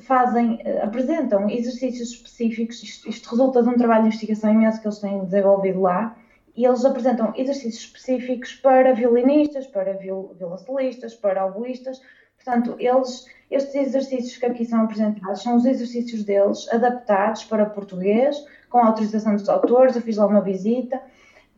fazem, 0.00 0.56
uh, 0.56 0.84
apresentam 0.84 1.48
exercícios 1.48 2.10
específicos, 2.10 2.82
isto, 2.82 3.08
isto, 3.08 3.30
resulta 3.30 3.62
de 3.62 3.68
um 3.68 3.76
trabalho 3.76 4.02
de 4.02 4.08
investigação 4.08 4.52
imenso 4.52 4.80
que 4.80 4.86
eles 4.86 4.98
têm 4.98 5.24
desenvolvido 5.24 5.80
lá, 5.80 6.16
e 6.54 6.64
eles 6.64 6.84
apresentam 6.84 7.32
exercícios 7.36 7.84
específicos 7.84 8.54
para 8.54 8.92
violinistas, 8.92 9.66
para 9.66 9.92
viol, 9.92 10.34
violoncelistas, 10.36 11.14
para 11.14 11.46
oboístas, 11.46 12.02
portanto, 12.42 12.76
eles 12.78 13.26
estes 13.50 13.74
exercícios 13.74 14.36
que 14.36 14.46
aqui 14.46 14.64
são 14.64 14.82
apresentados 14.82 15.42
são 15.42 15.56
os 15.56 15.64
exercícios 15.64 16.22
deles 16.22 16.68
adaptados 16.70 17.44
para 17.44 17.64
português, 17.64 18.36
com 18.68 18.78
autorização 18.78 19.34
dos 19.34 19.48
autores. 19.48 19.96
Eu 19.96 20.02
fiz 20.02 20.18
lá 20.18 20.26
uma 20.26 20.42
visita, 20.42 21.00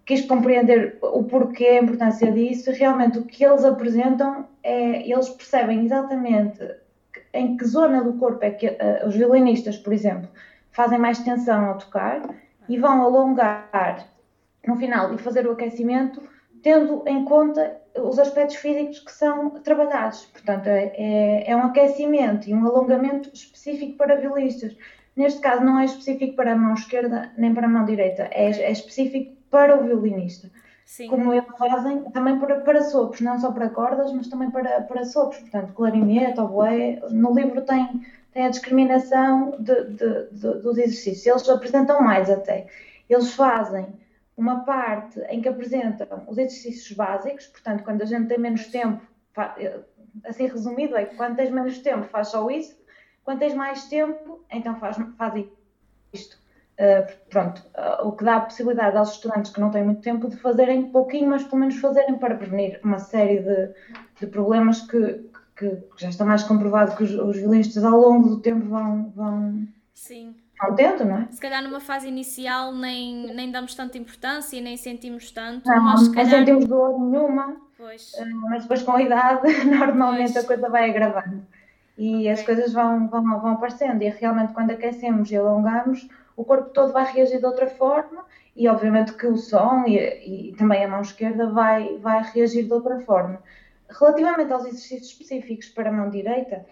quis 0.07 0.25
compreender 0.25 0.99
o 1.03 1.25
porquê, 1.25 1.67
a 1.67 1.83
importância 1.83 2.31
disso. 2.31 2.71
Realmente, 2.71 3.19
o 3.19 3.25
que 3.25 3.45
eles 3.45 3.65
apresentam 3.65 4.47
é 4.63 5.09
eles 5.09 5.29
percebem 5.31 5.85
exatamente 5.85 6.61
em 7.33 7.57
que 7.57 7.65
zona 7.65 8.03
do 8.03 8.15
corpo 8.15 8.45
é 8.45 8.51
que 8.51 8.69
uh, 8.69 9.07
os 9.07 9.15
violinistas, 9.15 9.77
por 9.77 9.93
exemplo, 9.93 10.29
fazem 10.71 10.99
mais 10.99 11.19
tensão 11.21 11.65
ao 11.65 11.79
tocar 11.79 12.23
e 12.69 12.79
vão 12.79 13.03
alongar 13.03 14.07
no 14.67 14.77
final 14.77 15.15
e 15.15 15.19
fazer 15.19 15.47
o 15.47 15.53
aquecimento, 15.53 16.23
tendo 16.63 17.03
em 17.07 17.25
conta 17.25 17.81
os 17.97 18.19
aspectos 18.19 18.57
físicos 18.57 19.01
que 19.01 19.13
são 19.13 19.51
trabalhados. 19.51 20.27
Portanto, 20.27 20.67
é, 20.69 20.93
é, 20.95 21.51
é, 21.51 21.57
um 21.57 21.65
aquecimento 21.65 22.49
e 22.49 22.55
um 22.55 22.67
alongamento 22.67 23.31
específico 23.33 23.97
para 23.97 24.17
violinistas. 24.17 24.77
Neste 25.17 25.41
caso, 25.41 25.65
não 25.65 25.79
é 25.79 25.85
específico 25.85 26.37
para 26.37 26.53
a 26.53 26.57
mão 26.57 26.75
esquerda 26.75 27.33
nem 27.37 27.53
para 27.53 27.67
a 27.67 27.71
mão 27.71 27.85
direita, 27.85 28.29
é, 28.31 28.47
é 28.47 28.71
específico 28.71 29.35
para 29.51 29.79
o 29.79 29.85
violinista. 29.85 30.51
Sim. 30.87 31.09
Como 31.09 31.33
eles 31.33 31.47
fazem 31.57 32.03
também 32.11 32.39
para, 32.39 32.61
para 32.61 32.83
sopros, 32.83 33.21
não 33.21 33.39
só 33.39 33.53
para 33.53 33.69
cordas, 33.69 34.13
mas 34.13 34.27
também 34.27 34.51
para, 34.51 34.81
para 34.83 35.05
sopros. 35.05 35.41
Portanto, 35.43 35.73
clarinete, 35.73 36.41
oboé. 36.41 37.01
No 37.11 37.33
livro 37.33 37.63
tem, 37.63 38.05
tem 38.33 38.47
a 38.47 38.49
discriminação 38.49 39.53
de, 39.61 39.85
de, 39.85 40.31
de, 40.33 40.59
dos 40.61 40.79
exercícios. 40.79 41.27
Eles 41.27 41.49
apresentam 41.49 42.03
mais 42.03 42.29
até. 42.29 42.67
Eles 43.09 43.33
fazem 43.35 43.87
uma 44.41 44.65
parte 44.65 45.21
em 45.29 45.43
que 45.43 45.49
apresentam 45.49 46.25
os 46.27 46.39
exercícios 46.39 46.97
básicos, 46.97 47.47
portanto, 47.49 47.85
quando 47.85 48.03
a 48.03 48.07
gente 48.07 48.27
tem 48.27 48.39
menos 48.39 48.67
tempo, 48.67 49.03
eh, 49.59 49.81
assim 50.25 50.47
resumido, 50.47 50.97
é 50.97 51.05
que 51.05 51.15
quando 51.15 51.37
tens 51.37 51.51
menos 51.51 51.79
tempo 51.79 52.05
faz 52.05 52.29
só 52.29 52.51
isso, 52.51 52.75
quando 53.23 53.41
tens 53.41 53.55
mais 53.55 53.85
tempo, 53.85 54.43
então 54.51 54.75
faz, 54.77 54.97
faz 55.19 55.45
isto. 56.13 56.41
Uh, 56.81 57.05
pronto, 57.29 57.63
uh, 57.77 58.09
o 58.09 58.13
que 58.13 58.25
dá 58.25 58.37
a 58.37 58.41
possibilidade 58.41 58.97
aos 58.97 59.13
estudantes 59.13 59.53
que 59.53 59.61
não 59.61 59.71
têm 59.71 59.85
muito 59.85 60.01
tempo 60.01 60.31
de 60.31 60.37
fazerem 60.39 60.91
pouquinho, 60.91 61.29
mas 61.29 61.45
pelo 61.45 61.59
menos 61.59 61.77
fazerem 61.77 62.17
para 62.17 62.35
prevenir 62.35 62.81
uma 62.83 62.99
série 62.99 63.41
de, 63.41 63.75
de 64.19 64.27
problemas 64.27 64.81
que, 64.81 65.31
que, 65.55 65.77
que, 65.77 65.99
já 65.99 66.09
está 66.09 66.25
mais 66.25 66.43
comprovado 66.43 66.97
que 66.97 67.03
os, 67.03 67.13
os 67.13 67.37
violinistas 67.37 67.85
ao 67.85 68.01
longo 68.01 68.31
do 68.31 68.41
tempo 68.41 68.67
vão, 68.67 69.13
vão, 69.15 69.69
Sim 69.95 70.35
contente, 70.61 71.03
não 71.05 71.17
é? 71.17 71.27
Se 71.31 71.41
calhar 71.41 71.63
numa 71.63 71.81
fase 71.81 72.07
inicial 72.07 72.73
nem, 72.73 73.35
nem 73.35 73.51
damos 73.51 73.75
tanta 73.75 73.97
importância 73.97 74.57
e 74.57 74.61
nem 74.61 74.77
sentimos 74.77 75.31
tanto, 75.31 75.67
não, 75.67 75.83
mas 75.83 76.09
calhar... 76.09 76.31
não 76.31 76.39
sentimos 76.39 76.67
dor 76.67 77.01
nenhuma, 77.01 77.57
pois. 77.79 78.13
Eh, 78.19 78.25
mas 78.27 78.63
depois 78.63 78.83
com 78.83 78.93
a 78.93 79.03
idade 79.03 79.49
normalmente 79.65 80.35
pois. 80.35 80.45
a 80.45 80.47
coisa 80.47 80.69
vai 80.69 80.91
agravando 80.91 81.47
e 81.97 82.19
okay. 82.19 82.29
as 82.31 82.43
coisas 82.43 82.73
vão, 82.73 83.09
vão, 83.09 83.41
vão 83.41 83.53
aparecendo 83.53 84.03
e 84.03 84.09
realmente 84.11 84.53
quando 84.53 84.71
aquecemos 84.71 85.31
e 85.31 85.37
alongamos 85.37 86.09
o 86.37 86.45
corpo 86.45 86.71
todo 86.71 86.93
vai 86.93 87.11
reagir 87.11 87.39
de 87.39 87.47
outra 87.47 87.67
forma 87.67 88.25
e 88.55 88.69
obviamente 88.69 89.15
que 89.15 89.27
o 89.27 89.37
som 89.37 89.85
e, 89.87 90.51
e 90.51 90.55
também 90.57 90.85
a 90.85 90.89
mão 90.89 91.01
esquerda 91.01 91.51
vai, 91.51 91.97
vai 91.99 92.23
reagir 92.35 92.65
de 92.65 92.73
outra 92.73 93.01
forma. 93.01 93.43
Relativamente 93.89 94.53
aos 94.53 94.65
exercícios 94.65 95.09
específicos 95.09 95.69
para 95.69 95.89
a 95.89 95.93
mão 95.93 96.11
direita, 96.11 96.65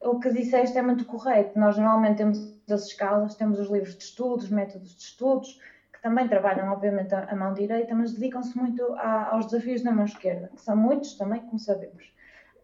o 0.00 0.18
que 0.18 0.30
disseste 0.30 0.76
é 0.76 0.82
muito 0.82 1.04
correto. 1.04 1.58
Nós 1.58 1.76
normalmente 1.76 2.18
temos 2.18 2.53
as 2.72 2.86
escalas, 2.86 3.34
temos 3.34 3.58
os 3.58 3.70
livros 3.70 3.96
de 3.96 4.04
estudos, 4.04 4.48
métodos 4.48 4.94
de 4.94 5.02
estudos, 5.02 5.60
que 5.92 6.00
também 6.02 6.28
trabalham, 6.28 6.72
obviamente, 6.72 7.14
a, 7.14 7.34
mão 7.34 7.52
direita, 7.52 7.94
mas 7.94 8.12
dedicam-se 8.12 8.56
muito 8.56 8.82
a, 8.94 9.30
aos 9.30 9.46
desafios 9.46 9.82
na 9.82 9.92
mão 9.92 10.04
esquerda, 10.04 10.50
que 10.54 10.60
são 10.60 10.76
muitos 10.76 11.14
também, 11.14 11.40
como 11.40 11.58
sabemos. 11.58 12.12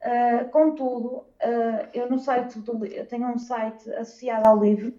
Uh, 0.00 0.49
contudo, 0.49 1.09
uh, 1.09 1.88
eu 1.92 2.09
no 2.09 2.19
site 2.19 2.59
do, 2.61 2.87
eu 2.87 3.04
tenho 3.07 3.28
um 3.28 3.38
site 3.38 3.90
associado 3.92 4.49
ao 4.49 4.59
livro 4.59 4.95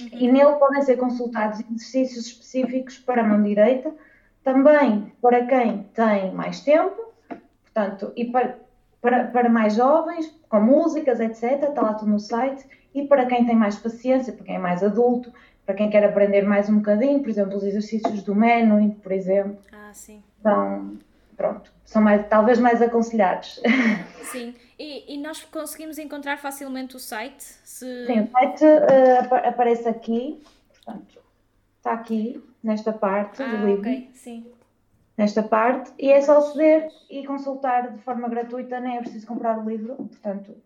uhum. 0.00 0.08
e 0.10 0.32
nele 0.32 0.56
podem 0.56 0.82
ser 0.82 0.96
consultados 0.96 1.60
exercícios 1.60 2.26
específicos 2.26 2.98
para 2.98 3.22
a 3.22 3.24
mão 3.24 3.40
direita, 3.40 3.94
também 4.42 5.12
para 5.22 5.46
quem 5.46 5.84
tem 5.94 6.32
mais 6.32 6.60
tempo, 6.62 7.14
portanto, 7.62 8.12
e 8.16 8.24
para, 8.24 8.58
para, 9.00 9.24
para 9.24 9.48
mais 9.48 9.74
jovens, 9.74 10.26
com 10.48 10.60
músicas, 10.60 11.20
etc. 11.20 11.68
Está 11.68 11.82
lá 11.82 11.94
tudo 11.94 12.10
no 12.10 12.18
site. 12.18 12.66
E 12.94 13.06
para 13.06 13.26
quem 13.26 13.44
tem 13.44 13.54
mais 13.54 13.76
paciência, 13.76 14.32
para 14.32 14.44
quem 14.44 14.56
é 14.56 14.58
mais 14.58 14.82
adulto, 14.82 15.32
para 15.64 15.74
quem 15.74 15.90
quer 15.90 16.04
aprender 16.04 16.42
mais 16.42 16.68
um 16.68 16.76
bocadinho, 16.76 17.20
por 17.20 17.28
exemplo, 17.28 17.56
os 17.56 17.62
exercícios 17.62 18.22
do 18.22 18.34
Menuhin, 18.34 18.90
por 18.90 19.12
exemplo. 19.12 19.58
Ah, 19.70 19.92
sim. 19.92 20.22
Estão, 20.36 20.96
pronto, 21.36 21.70
são 21.84 22.00
mais, 22.00 22.26
talvez 22.28 22.58
mais 22.58 22.80
aconselhados. 22.80 23.60
Sim, 24.32 24.54
e, 24.78 25.14
e 25.14 25.18
nós 25.18 25.44
conseguimos 25.44 25.98
encontrar 25.98 26.38
facilmente 26.38 26.96
o 26.96 26.98
site? 26.98 27.42
Se... 27.42 28.06
Sim, 28.06 28.20
o 28.20 28.30
site 28.30 28.64
uh, 28.64 29.34
aparece 29.46 29.88
aqui, 29.88 30.42
portanto, 30.72 31.20
está 31.76 31.92
aqui, 31.92 32.42
nesta 32.62 32.92
parte 32.92 33.42
ah, 33.42 33.46
do 33.46 33.66
livro. 33.66 33.80
ok, 33.80 34.10
sim. 34.14 34.46
Nesta 35.18 35.42
parte, 35.42 35.92
e 35.98 36.12
é 36.12 36.20
só 36.20 36.38
aceder 36.38 36.88
e 37.10 37.26
consultar 37.26 37.90
de 37.92 37.98
forma 38.02 38.28
gratuita, 38.28 38.78
nem 38.78 38.98
é 38.98 39.00
preciso 39.00 39.26
comprar 39.26 39.58
o 39.58 39.68
livro, 39.68 39.96
portanto. 39.96 40.56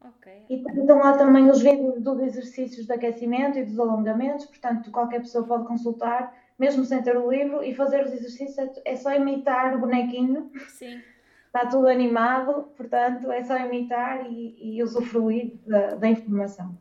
Ok. 0.00 0.32
E 0.48 0.62
estão 0.62 0.98
lá 0.98 1.18
também 1.18 1.50
os 1.50 1.60
vídeos 1.60 2.00
dos 2.00 2.18
exercícios 2.20 2.86
de 2.86 2.92
aquecimento 2.94 3.58
e 3.58 3.64
dos 3.66 3.78
alongamentos, 3.78 4.46
portanto, 4.46 4.90
qualquer 4.90 5.20
pessoa 5.20 5.46
pode 5.46 5.66
consultar, 5.66 6.34
mesmo 6.58 6.86
sem 6.86 7.02
ter 7.02 7.18
o 7.18 7.30
livro, 7.30 7.62
e 7.62 7.74
fazer 7.74 8.06
os 8.06 8.12
exercícios, 8.14 8.56
é, 8.58 8.92
é 8.92 8.96
só 8.96 9.14
imitar 9.14 9.76
o 9.76 9.80
bonequinho. 9.80 10.50
Sim. 10.68 11.02
Está 11.48 11.66
tudo 11.66 11.86
animado, 11.86 12.70
portanto, 12.74 13.30
é 13.30 13.44
só 13.44 13.58
imitar 13.58 14.24
e, 14.26 14.56
e 14.58 14.82
usufruir 14.82 15.52
da, 15.66 15.96
da 15.96 16.08
informação. 16.08 16.74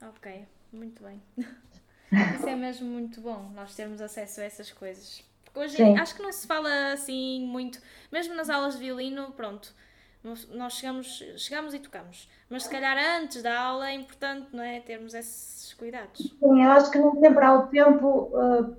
Ok, 0.00 0.46
muito 0.72 1.02
bem. 1.02 1.20
Isso 2.36 2.48
é 2.48 2.54
mesmo 2.54 2.86
muito 2.86 3.20
bom, 3.20 3.50
nós 3.52 3.74
termos 3.74 4.00
acesso 4.00 4.40
a 4.40 4.44
essas 4.44 4.70
coisas. 4.70 5.31
Porque 5.52 5.66
hoje 5.66 5.76
Sim. 5.76 5.98
acho 5.98 6.14
que 6.16 6.22
não 6.22 6.32
se 6.32 6.46
fala 6.46 6.92
assim 6.92 7.44
muito, 7.46 7.78
mesmo 8.10 8.34
nas 8.34 8.48
aulas 8.48 8.74
de 8.74 8.80
violino, 8.80 9.32
pronto, 9.32 9.74
nós 10.50 10.74
chegamos, 10.74 11.22
chegamos 11.36 11.74
e 11.74 11.78
tocamos. 11.78 12.28
Mas 12.48 12.62
se 12.62 12.70
calhar 12.70 12.96
antes 13.20 13.42
da 13.42 13.60
aula 13.60 13.90
é 13.90 13.94
importante, 13.94 14.48
não 14.52 14.62
é? 14.62 14.80
Termos 14.80 15.12
esses 15.14 15.74
cuidados. 15.74 16.34
Sim, 16.38 16.64
eu 16.64 16.70
acho 16.70 16.90
que 16.90 16.98
nem 16.98 17.20
sempre 17.20 17.44
há 17.44 17.54
o 17.54 17.66
tempo, 17.66 18.30
uh, 18.32 18.76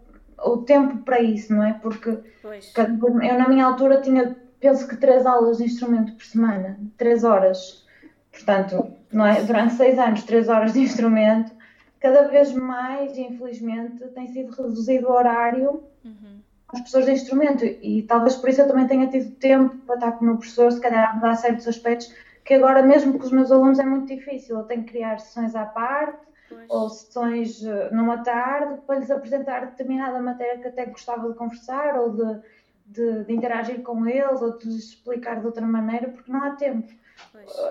o 0.51 0.57
tempo 0.63 0.97
para 1.03 1.21
isso, 1.21 1.53
não 1.53 1.63
é? 1.63 1.73
Porque 1.73 2.17
Pois. 2.41 2.73
eu 2.75 3.37
na 3.37 3.47
minha 3.47 3.65
altura 3.65 4.01
tinha, 4.01 4.35
penso 4.59 4.87
que 4.87 4.97
três 4.97 5.25
aulas 5.25 5.57
de 5.57 5.65
instrumento 5.65 6.13
por 6.13 6.25
semana, 6.25 6.79
três 6.97 7.23
horas. 7.23 7.85
Portanto, 8.31 8.95
não 9.11 9.27
é? 9.27 9.43
Durante 9.43 9.75
seis 9.75 9.99
anos, 9.99 10.23
três 10.23 10.49
horas 10.49 10.73
de 10.73 10.79
instrumento. 10.79 11.51
Cada 11.99 12.27
vez 12.27 12.51
mais, 12.51 13.17
infelizmente, 13.17 14.07
tem 14.09 14.27
sido 14.27 14.51
reduzido 14.51 15.07
o 15.07 15.11
horário 15.11 15.83
Uhum. 16.03 16.32
Às 16.73 16.81
pessoas 16.81 17.05
de 17.05 17.11
instrumento 17.11 17.63
e 17.63 18.03
talvez 18.03 18.35
por 18.35 18.49
isso 18.49 18.61
eu 18.61 18.67
também 18.67 18.87
tenha 18.87 19.07
tido 19.07 19.31
tempo 19.35 19.75
para 19.85 19.95
estar 19.95 20.11
com 20.13 20.21
o 20.21 20.27
meu 20.27 20.37
professor, 20.37 20.71
se 20.71 20.81
calhar 20.81 21.11
a 21.11 21.13
mudar 21.15 21.35
certos 21.35 21.67
aspectos 21.67 22.13
que 22.43 22.53
agora 22.55 22.83
mesmo 22.83 23.17
com 23.17 23.23
os 23.23 23.31
meus 23.31 23.51
alunos 23.51 23.79
é 23.79 23.83
muito 23.83 24.13
difícil. 24.13 24.57
Eu 24.57 24.63
tenho 24.65 24.83
que 24.83 24.91
criar 24.91 25.17
sessões 25.19 25.55
à 25.55 25.65
parte 25.65 26.19
Pois. 26.49 26.65
ou 26.69 26.89
sessões 26.89 27.63
eh, 27.63 27.89
numa 27.91 28.17
tarde 28.17 28.81
para 28.85 28.99
lhes 28.99 29.09
apresentar 29.09 29.67
determinada 29.67 30.19
matéria 30.19 30.59
que 30.59 30.67
até 30.67 30.85
gostava 30.85 31.29
de 31.29 31.37
conversar 31.37 31.99
ou 31.99 32.11
de, 32.11 32.41
de, 32.87 33.23
de 33.23 33.33
interagir 33.33 33.81
com 33.81 34.05
eles 34.05 34.41
ou 34.41 34.57
de 34.57 34.67
lhes 34.67 34.89
explicar 34.89 35.39
de 35.39 35.45
outra 35.45 35.65
maneira 35.65 36.09
porque 36.09 36.31
não 36.31 36.43
há 36.43 36.51
tempo. 36.51 36.91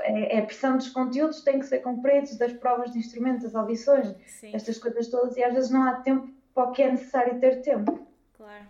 É, 0.02 0.36
é 0.36 0.38
a 0.40 0.46
pressão 0.46 0.76
dos 0.76 0.88
conteúdos, 0.88 1.42
tem 1.42 1.58
que 1.58 1.66
ser 1.66 1.78
cumpridos, 1.78 2.36
das 2.38 2.52
provas 2.52 2.92
de 2.92 2.98
instrumento, 2.98 3.42
das 3.42 3.54
audições, 3.54 4.14
Sim, 4.26 4.54
estas 4.54 4.78
coisas 4.78 5.08
todas 5.08 5.36
e 5.36 5.42
às 5.42 5.52
vezes 5.52 5.70
não 5.70 5.82
há 5.82 5.94
tempo 5.94 6.28
para 6.54 6.64
o 6.64 6.72
que 6.72 6.82
é 6.82 6.90
necessário 6.90 7.38
ter 7.40 7.60
tempo. 7.62 8.06
claro. 8.36 8.64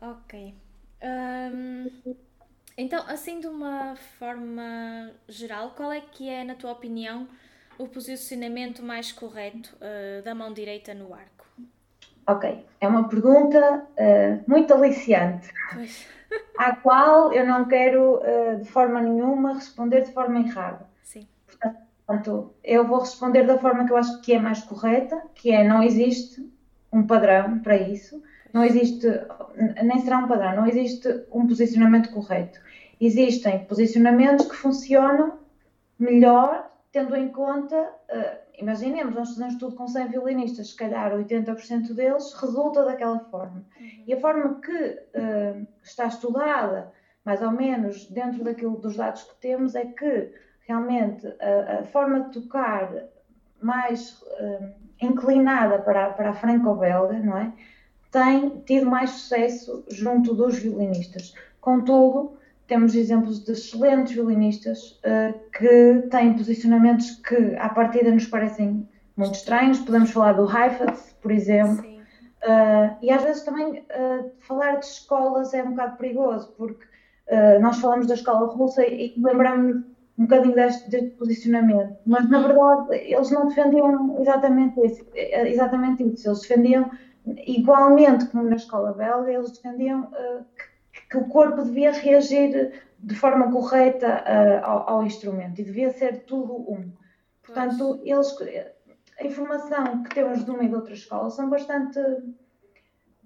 Ok. 0.00 0.54
Hum, 1.02 1.90
então, 2.76 3.04
assim 3.06 3.40
de 3.40 3.46
uma 3.46 3.96
forma 4.18 5.10
geral, 5.28 5.72
qual 5.76 5.92
é 5.92 6.00
que 6.00 6.28
é, 6.28 6.44
na 6.44 6.54
tua 6.54 6.72
opinião, 6.72 7.28
o 7.78 7.86
posicionamento 7.86 8.82
mais 8.82 9.12
correto 9.12 9.76
uh, 9.76 10.22
da 10.22 10.34
mão 10.34 10.52
direita 10.52 10.94
no 10.94 11.12
arco? 11.12 11.46
Ok, 12.26 12.64
é 12.80 12.86
uma 12.88 13.08
pergunta 13.08 13.86
uh, 13.90 14.50
muito 14.50 14.72
aliciante, 14.72 15.50
Pois. 15.72 16.06
à 16.56 16.76
qual 16.76 17.32
eu 17.32 17.46
não 17.46 17.66
quero 17.66 18.18
uh, 18.18 18.58
de 18.60 18.68
forma 18.68 19.00
nenhuma 19.00 19.54
responder 19.54 20.02
de 20.02 20.12
forma 20.12 20.38
errada. 20.40 20.86
Sim. 21.02 21.26
Portanto, 21.46 22.54
eu 22.62 22.86
vou 22.86 23.00
responder 23.00 23.46
da 23.46 23.58
forma 23.58 23.84
que 23.84 23.92
eu 23.92 23.96
acho 23.96 24.20
que 24.20 24.32
é 24.32 24.38
mais 24.38 24.62
correta, 24.62 25.20
que 25.34 25.50
é 25.50 25.66
não 25.66 25.82
existe 25.82 26.48
um 26.92 27.06
padrão 27.06 27.58
para 27.58 27.76
isso, 27.76 28.22
não 28.52 28.64
existe, 28.64 29.06
nem 29.82 30.00
será 30.00 30.18
um 30.18 30.28
padrão, 30.28 30.56
não 30.56 30.66
existe 30.66 31.08
um 31.32 31.46
posicionamento 31.46 32.10
correto. 32.10 32.60
Existem 33.00 33.64
posicionamentos 33.64 34.46
que 34.46 34.56
funcionam 34.56 35.38
melhor 35.98 36.70
tendo 36.92 37.14
em 37.16 37.28
conta, 37.28 37.76
uh, 37.80 38.38
imaginemos, 38.58 39.14
nós 39.14 39.30
fazemos 39.30 39.56
tudo 39.56 39.76
com 39.76 39.86
100 39.86 40.08
violinistas, 40.08 40.70
se 40.70 40.76
calhar 40.76 41.12
80% 41.12 41.94
deles 41.94 42.32
resulta 42.34 42.84
daquela 42.84 43.20
forma. 43.20 43.64
Uhum. 43.78 44.04
E 44.06 44.12
a 44.12 44.20
forma 44.20 44.60
que 44.60 44.72
uh, 44.72 45.66
está 45.82 46.06
estudada, 46.06 46.92
mais 47.24 47.42
ou 47.42 47.52
menos 47.52 48.06
dentro 48.10 48.42
daquilo 48.42 48.76
dos 48.76 48.96
dados 48.96 49.22
que 49.22 49.36
temos, 49.40 49.74
é 49.74 49.84
que 49.84 50.32
realmente 50.66 51.26
a, 51.40 51.80
a 51.80 51.84
forma 51.84 52.20
de 52.24 52.40
tocar 52.40 52.92
mais 53.62 54.20
uh, 54.22 54.72
inclinada 55.00 55.78
para, 55.78 56.10
para 56.10 56.30
a 56.30 56.34
franco-belga, 56.34 57.18
não 57.20 57.38
é? 57.38 57.52
Tem 58.10 58.62
tido 58.66 58.86
mais 58.86 59.10
sucesso 59.10 59.84
junto 59.88 60.34
dos 60.34 60.58
violinistas. 60.58 61.34
Contudo, 61.60 62.36
temos 62.70 62.94
exemplos 62.94 63.44
de 63.44 63.50
excelentes 63.50 64.12
violinistas 64.12 65.00
uh, 65.04 65.36
que 65.50 66.08
têm 66.08 66.34
posicionamentos 66.34 67.10
que 67.16 67.56
à 67.56 67.68
partida 67.68 68.12
nos 68.12 68.26
parecem 68.26 68.88
muito 69.16 69.34
estranhos. 69.34 69.80
Podemos 69.80 70.12
falar 70.12 70.34
do 70.34 70.48
Heifetz, 70.48 71.16
por 71.20 71.32
exemplo. 71.32 71.84
Uh, 71.84 72.96
e 73.02 73.10
às 73.10 73.24
vezes 73.24 73.42
também 73.42 73.80
uh, 73.80 74.30
falar 74.38 74.76
de 74.76 74.86
escolas 74.86 75.52
é 75.52 75.64
um 75.64 75.70
bocado 75.70 75.96
perigoso, 75.96 76.54
porque 76.56 76.88
nós 77.60 77.78
falamos 77.78 78.08
da 78.08 78.14
escola 78.14 78.48
russa 78.48 78.84
e 78.84 79.14
lembramos 79.16 79.84
um 80.18 80.24
bocadinho 80.24 80.52
deste, 80.52 80.90
deste, 80.90 81.10
posicionamento, 81.10 81.96
mas 82.04 82.28
na 82.28 82.40
verdade 82.40 82.88
eles 82.92 83.30
não 83.30 83.46
defendiam 83.46 84.20
exatamente 84.20 84.80
isso, 84.84 85.06
exatamente 85.14 86.02
isso. 86.02 86.28
Eles 86.28 86.40
defendiam 86.40 86.90
igualmente 87.46 88.26
como 88.26 88.44
na 88.44 88.56
escola 88.56 88.92
belga, 88.92 89.32
eles 89.32 89.52
defendiam 89.52 90.10
que, 90.92 91.08
que 91.10 91.16
o 91.16 91.28
corpo 91.28 91.62
devia 91.62 91.92
reagir 91.92 92.72
de 92.98 93.14
forma 93.14 93.50
correta 93.50 94.22
uh, 94.26 94.64
ao, 94.64 94.90
ao, 94.90 95.06
instrumento 95.06 95.60
e 95.60 95.64
devia 95.64 95.90
ser 95.90 96.24
tudo 96.24 96.70
um. 96.70 96.92
Portanto, 97.42 98.00
eles, 98.04 98.36
a 99.18 99.24
informação 99.24 100.02
que 100.02 100.14
temos 100.14 100.44
de 100.44 100.50
uma 100.50 100.64
e 100.64 100.68
de 100.68 100.74
outra 100.74 100.92
escola 100.92 101.30
são 101.30 101.48
bastante 101.48 101.98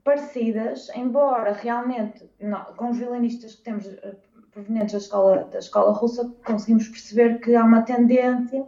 parecidas, 0.05 0.89
embora 0.95 1.53
realmente 1.53 2.31
não, 2.39 2.65
com 2.77 2.91
os 2.91 2.99
violinistas 2.99 3.57
que 3.57 3.63
temos 3.63 3.85
provenientes 4.55 4.93
da 4.93 4.99
escola, 4.99 5.49
da 5.51 5.59
escola 5.59 5.93
russa 5.93 6.33
conseguimos 6.45 6.89
perceber 6.89 7.41
que 7.41 7.57
há 7.57 7.65
uma 7.65 7.83
tendência 7.83 8.65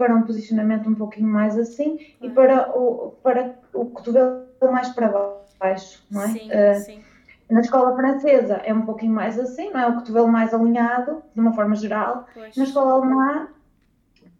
para 0.00 0.16
um 0.16 0.22
posicionamento 0.22 0.88
um 0.88 0.94
pouquinho 0.94 1.28
mais 1.28 1.58
assim 1.58 1.98
e 2.22 2.30
para 2.30 2.70
o, 2.74 3.10
para 3.22 3.54
o 3.74 3.84
cotovelo 3.84 4.46
mais 4.72 4.88
para 4.88 5.12
baixo, 5.58 6.02
não 6.10 6.22
é? 6.22 6.28
Sim, 6.28 6.48
uh, 6.48 6.80
sim. 6.82 7.04
Na 7.50 7.60
escola 7.60 7.94
francesa 7.94 8.62
é 8.64 8.72
um 8.72 8.80
pouquinho 8.80 9.12
mais 9.12 9.38
assim, 9.38 9.70
não 9.70 9.78
é? 9.78 9.86
O 9.88 9.96
cotovelo 9.96 10.26
mais 10.26 10.54
alinhado, 10.54 11.22
de 11.34 11.40
uma 11.40 11.52
forma 11.52 11.74
geral. 11.74 12.26
Pois. 12.32 12.56
Na 12.56 12.64
escola 12.64 12.92
alemã 12.94 13.48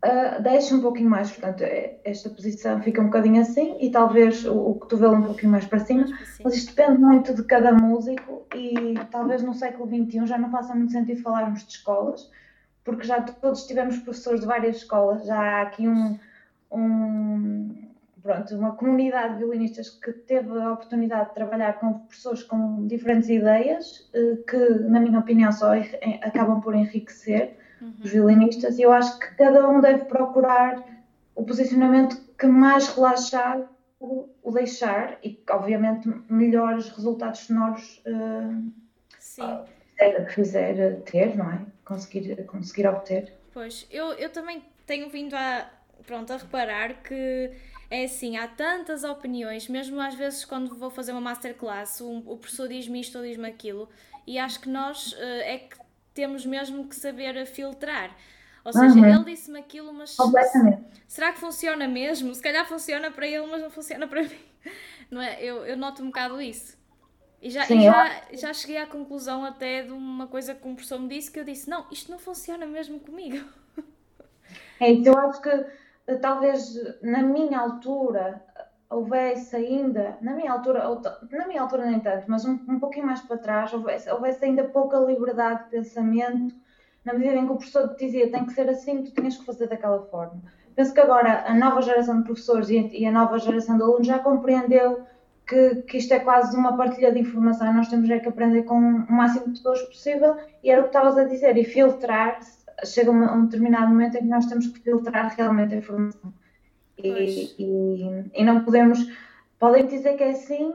uh, 0.03 0.43
deixa 0.43 0.75
um 0.75 0.81
pouquinho 0.81 1.11
mais, 1.11 1.31
portanto, 1.31 1.63
esta 2.05 2.31
posição 2.31 2.81
fica 2.81 3.03
um 3.03 3.07
bocadinho 3.07 3.43
assim 3.43 3.77
e 3.81 3.91
talvez 3.91 4.47
o, 4.47 4.55
o 4.55 4.75
cotovelo 4.77 5.17
um 5.17 5.23
pouquinho 5.25 5.53
mais 5.53 5.67
para 5.67 5.81
cima. 5.81 6.07
Mas 6.43 6.55
isto 6.55 6.75
depende 6.75 6.99
muito 6.99 7.35
de 7.35 7.45
cada 7.45 7.71
músico 7.71 8.47
e 8.55 8.95
talvez 9.11 9.43
no 9.43 9.53
século 9.53 9.87
XXI 9.87 10.27
já 10.27 10.39
não 10.39 10.51
faça 10.51 10.75
muito 10.75 10.93
sentido 10.93 11.21
falarmos 11.21 11.67
de 11.67 11.73
escolas, 11.73 12.31
porque 12.85 13.07
já 13.07 13.21
todos 13.21 13.67
tivemos 13.67 13.99
professores 13.99 14.41
de 14.41 14.47
várias 14.47 14.77
escolas, 14.77 15.27
já 15.27 15.39
há 15.39 15.63
aqui 15.63 15.89
um, 15.89 16.19
um 16.71 17.91
pronto, 18.23 18.55
uma 18.57 18.75
comunidade 18.77 19.35
de 19.35 19.39
violinistas 19.41 19.91
que 19.91 20.13
teve 20.13 20.59
a 20.59 20.73
oportunidade 20.73 21.31
de 21.31 21.35
trabalhar 21.35 21.75
com 21.75 22.01
pessoas 22.01 22.43
com 22.43 22.87
diferentes 22.87 23.29
ideias, 23.29 24.11
que, 24.49 24.57
na 24.81 25.01
minha 25.01 25.19
opinião, 25.19 25.51
só 25.53 25.73
acabam 26.23 26.61
por 26.61 26.75
enriquecer 26.75 27.57
uhum. 27.81 27.95
os 28.03 28.11
violinistas. 28.11 28.79
E 28.79 28.83
eu 28.83 28.93
acho 28.93 29.19
que 29.19 29.35
cada 29.37 29.69
um 29.69 29.81
deve 29.81 30.05
procurar 30.05 30.83
o 31.35 31.45
posicionamento 31.45 32.21
que 32.39 32.47
mais 32.47 32.89
relaxar 32.89 33.67
o 34.01 34.51
deixar 34.51 35.19
e, 35.23 35.39
obviamente, 35.51 36.11
melhores 36.29 36.89
resultados 36.89 37.41
sonoros 37.41 38.03
uh, 38.07 38.73
Sim. 39.19 39.43
que 39.99 40.33
fizer 40.33 41.03
ter, 41.03 41.37
não 41.37 41.51
é? 41.51 41.61
Conseguir, 41.91 42.47
conseguir 42.47 42.87
obter. 42.87 43.33
Pois, 43.53 43.85
eu, 43.91 44.13
eu 44.13 44.31
também 44.31 44.63
tenho 44.87 45.11
vindo 45.11 45.35
a, 45.35 45.69
pronto, 46.07 46.33
a 46.33 46.37
reparar 46.37 47.03
que 47.03 47.51
é 47.91 48.05
assim, 48.05 48.37
há 48.37 48.47
tantas 48.47 49.03
opiniões, 49.03 49.67
mesmo 49.67 50.01
às 50.01 50.15
vezes 50.15 50.45
quando 50.45 50.77
vou 50.77 50.89
fazer 50.89 51.11
uma 51.11 51.21
masterclass, 51.21 52.01
um, 52.01 52.19
o 52.27 52.37
professor 52.37 52.69
diz-me 52.69 53.01
isto 53.01 53.19
ou 53.19 53.25
diz-me 53.25 53.49
aquilo, 53.49 53.89
e 54.25 54.39
acho 54.39 54.61
que 54.61 54.69
nós 54.69 55.15
uh, 55.15 55.17
é 55.43 55.59
que 55.59 55.77
temos 56.15 56.47
mesmo 56.47 56.87
que 56.89 56.95
saber 56.95 57.45
filtrar. 57.45 58.17
Ou 58.65 58.73
seja, 58.73 58.95
Uhum. 58.95 59.05
ele 59.05 59.25
disse-me 59.25 59.59
aquilo, 59.59 59.93
mas 59.93 60.15
será 61.09 61.33
que 61.33 61.41
funciona 61.41 61.89
mesmo? 61.89 62.33
Se 62.33 62.43
calhar 62.43 62.65
funciona 62.69 63.11
para 63.11 63.27
ele, 63.27 63.47
mas 63.47 63.61
não 63.61 63.71
funciona 63.71 64.07
para 64.07 64.23
mim. 64.23 64.39
Não 65.11 65.21
é? 65.21 65.43
Eu, 65.43 65.67
eu 65.67 65.77
noto 65.77 66.03
um 66.03 66.07
bocado 66.07 66.41
isso. 66.41 66.79
E 67.41 67.49
já, 67.49 67.65
Sim, 67.65 67.79
e 67.79 67.85
já, 67.85 68.23
eu... 68.31 68.39
já 68.39 68.53
cheguei 68.53 68.77
à 68.77 68.87
conclusão 68.87 69.45
até 69.45 69.83
de 69.83 69.93
uma 69.93 70.27
coisa 70.27 70.55
que 70.55 70.69
um 70.69 70.75
professor 70.75 71.01
me 71.01 71.09
disse 71.09 71.31
que 71.31 71.41
eu 71.41 71.45
disse, 71.45 71.71
não, 71.71 71.87
isto 71.91 72.11
não 72.11 72.19
funciona 72.19 72.67
mesmo 72.67 73.01
comigo. 73.01 73.45
É 74.79 74.91
isso, 74.93 75.09
eu 75.09 75.19
acho 75.19 75.41
que 75.41 75.49
eh, 75.49 76.17
talvez 76.17 76.75
na 77.03 77.23
minha 77.23 77.59
altura 77.59 78.43
houvesse 78.91 79.55
ainda, 79.55 80.19
na 80.21 80.35
minha 80.35 80.51
altura, 80.51 80.83
na 81.31 81.47
minha 81.47 81.63
altura 81.63 81.87
nem 81.87 82.01
tanto, 82.01 82.25
mas 82.29 82.45
um, 82.45 82.59
um 82.69 82.81
pouquinho 82.81 83.07
mais 83.07 83.21
para 83.21 83.39
trás, 83.39 83.73
houvesse, 83.73 84.11
houvesse 84.11 84.45
ainda 84.45 84.65
pouca 84.65 84.99
liberdade 84.99 85.65
de 85.65 85.71
pensamento, 85.71 86.55
na 87.05 87.13
medida 87.15 87.37
em 87.37 87.47
que 87.47 87.53
o 87.53 87.57
professor 87.57 87.95
te 87.95 88.07
dizia 88.07 88.31
tem 88.31 88.45
que 88.45 88.53
ser 88.53 88.69
assim, 88.69 89.03
tu 89.03 89.13
tinhas 89.13 89.37
que 89.37 89.45
fazer 89.45 89.69
daquela 89.69 90.03
forma. 90.07 90.43
Penso 90.75 90.93
que 90.93 91.01
agora 91.01 91.45
a 91.47 91.55
nova 91.55 91.81
geração 91.83 92.19
de 92.19 92.25
professores 92.25 92.69
e 92.71 93.07
a 93.07 93.13
nova 93.13 93.39
geração 93.39 93.77
de 93.77 93.83
alunos 93.83 94.07
já 94.07 94.19
compreendeu 94.19 95.05
que, 95.51 95.83
que 95.83 95.99
isto 95.99 96.15
é 96.15 96.21
quase 96.21 96.57
uma 96.57 96.77
partilha 96.77 97.11
de 97.11 97.19
informação, 97.19 97.75
nós 97.75 97.89
temos 97.89 98.09
é 98.09 98.21
que 98.21 98.29
aprender 98.29 98.63
com 98.63 98.77
o 98.77 99.13
máximo 99.13 99.47
de 99.47 99.59
pessoas 99.59 99.83
possível, 99.83 100.37
e 100.63 100.71
era 100.71 100.81
o 100.81 100.85
que 100.85 100.91
estavas 100.91 101.19
a 101.19 101.25
dizer, 101.25 101.57
e 101.57 101.65
filtrar, 101.65 102.39
chega 102.85 103.11
a 103.11 103.35
um 103.35 103.47
determinado 103.47 103.89
momento 103.89 104.17
em 104.17 104.21
que 104.21 104.27
nós 104.27 104.47
temos 104.47 104.69
que 104.69 104.79
filtrar 104.79 105.35
realmente 105.37 105.75
a 105.75 105.79
informação. 105.79 106.33
E, 106.97 107.55
e, 107.59 108.31
e, 108.33 108.45
não 108.45 108.65
podemos, 108.65 109.01
podem 109.59 109.87
dizer 109.87 110.17
que 110.17 110.23
é 110.23 110.31
assim, 110.31 110.73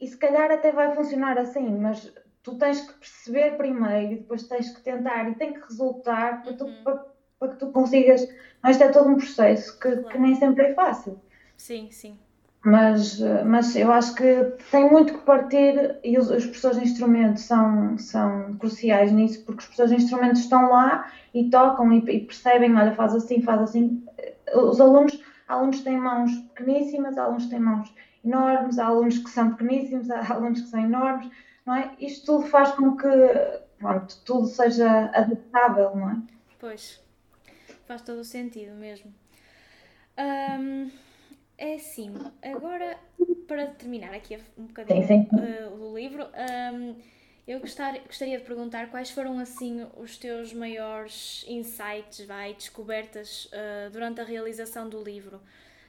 e 0.00 0.08
se 0.08 0.16
calhar 0.16 0.50
até 0.50 0.72
vai 0.72 0.92
funcionar 0.96 1.38
assim, 1.38 1.78
mas 1.78 2.12
tu 2.42 2.56
tens 2.56 2.80
que 2.80 2.94
perceber 2.94 3.56
primeiro 3.56 4.12
e 4.12 4.16
depois 4.16 4.42
tens 4.48 4.74
que 4.74 4.82
tentar 4.82 5.30
e 5.30 5.34
tem 5.36 5.52
que 5.52 5.60
resultar 5.60 6.42
para, 6.42 6.52
tu, 6.54 6.64
uhum. 6.64 6.82
para, 6.82 7.06
para 7.38 7.48
que 7.50 7.58
tu 7.58 7.70
consigas. 7.70 8.26
Mas 8.62 8.80
é 8.80 8.88
todo 8.88 9.08
um 9.08 9.16
processo 9.16 9.78
que, 9.78 9.90
claro. 9.90 10.08
que 10.08 10.18
nem 10.18 10.34
sempre 10.34 10.64
é 10.64 10.74
fácil. 10.74 11.20
Sim, 11.56 11.88
sim. 11.90 12.18
Mas, 12.66 13.20
mas 13.44 13.76
eu 13.76 13.92
acho 13.92 14.12
que 14.16 14.42
tem 14.72 14.90
muito 14.90 15.14
que 15.14 15.24
partir 15.24 16.00
e 16.02 16.18
os, 16.18 16.28
os 16.28 16.46
professores 16.46 16.78
de 16.80 16.84
instrumentos 16.84 17.44
são, 17.44 17.96
são 17.96 18.56
cruciais 18.56 19.12
nisso, 19.12 19.44
porque 19.44 19.60
os 19.60 19.66
professores 19.66 19.92
de 19.92 20.02
instrumentos 20.02 20.40
estão 20.40 20.70
lá 20.70 21.08
e 21.32 21.48
tocam 21.48 21.92
e, 21.92 21.98
e 21.98 22.20
percebem, 22.26 22.74
olha, 22.74 22.92
faz 22.92 23.14
assim, 23.14 23.40
faz 23.40 23.62
assim. 23.62 24.04
Os 24.52 24.80
alunos, 24.80 25.16
alunos 25.46 25.80
têm 25.82 25.96
mãos 25.96 26.32
pequeníssimas, 26.56 27.16
alunos 27.16 27.46
têm 27.46 27.60
mãos 27.60 27.94
enormes, 28.24 28.80
há 28.80 28.86
alunos 28.86 29.18
que 29.18 29.30
são 29.30 29.54
pequeníssimos, 29.54 30.10
há 30.10 30.34
alunos 30.34 30.62
que 30.62 30.68
são 30.68 30.80
enormes, 30.80 31.30
não 31.64 31.76
é? 31.76 31.92
Isto 32.00 32.26
tudo 32.26 32.48
faz 32.48 32.72
com 32.72 32.96
que 32.96 33.08
pronto, 33.78 34.12
tudo 34.24 34.44
seja 34.48 35.08
adaptável, 35.14 35.94
não 35.94 36.10
é? 36.10 36.16
Pois, 36.58 37.00
faz 37.86 38.02
todo 38.02 38.18
o 38.18 38.24
sentido 38.24 38.74
mesmo. 38.74 39.14
Um... 40.18 40.90
É 41.58 41.74
assim, 41.74 42.12
agora 42.42 42.98
para 43.46 43.66
terminar 43.68 44.12
aqui 44.12 44.38
um 44.58 44.66
bocadinho 44.66 45.06
sim, 45.06 45.26
sim. 45.28 45.36
Uh, 45.36 45.76
do 45.76 45.96
livro, 45.96 46.26
um, 46.74 46.94
eu 47.46 47.60
gostar, 47.60 47.96
gostaria 48.04 48.38
de 48.38 48.44
perguntar 48.44 48.88
quais 48.90 49.10
foram 49.10 49.38
assim 49.38 49.86
os 49.96 50.18
teus 50.18 50.52
maiores 50.52 51.44
insights, 51.48 52.26
vai, 52.26 52.52
descobertas 52.54 53.46
uh, 53.46 53.90
durante 53.90 54.20
a 54.20 54.24
realização 54.24 54.88
do 54.88 55.02
livro. 55.02 55.40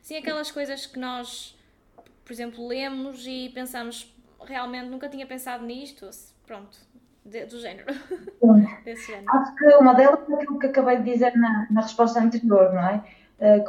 Sim, 0.01 0.17
aquelas 0.17 0.51
coisas 0.51 0.85
que 0.85 0.99
nós, 0.99 1.57
por 2.23 2.31
exemplo, 2.31 2.65
lemos 2.65 3.25
e 3.27 3.49
pensamos 3.53 4.15
realmente 4.45 4.87
nunca 4.89 5.09
tinha 5.09 5.25
pensado 5.25 5.65
nisto, 5.65 6.09
pronto, 6.45 6.77
de, 7.25 7.45
do 7.45 7.59
género. 7.59 7.87
Desse 8.85 9.07
género. 9.07 9.29
Acho 9.29 9.55
que 9.55 9.65
uma 9.75 9.93
delas 9.93 10.29
é 10.29 10.33
aquilo 10.35 10.59
que 10.59 10.67
acabei 10.67 10.97
de 10.97 11.11
dizer 11.11 11.35
na, 11.35 11.67
na 11.69 11.81
resposta 11.81 12.21
anterior, 12.21 12.73
não 12.73 12.87
é? 12.87 13.03
Eh, 13.39 13.63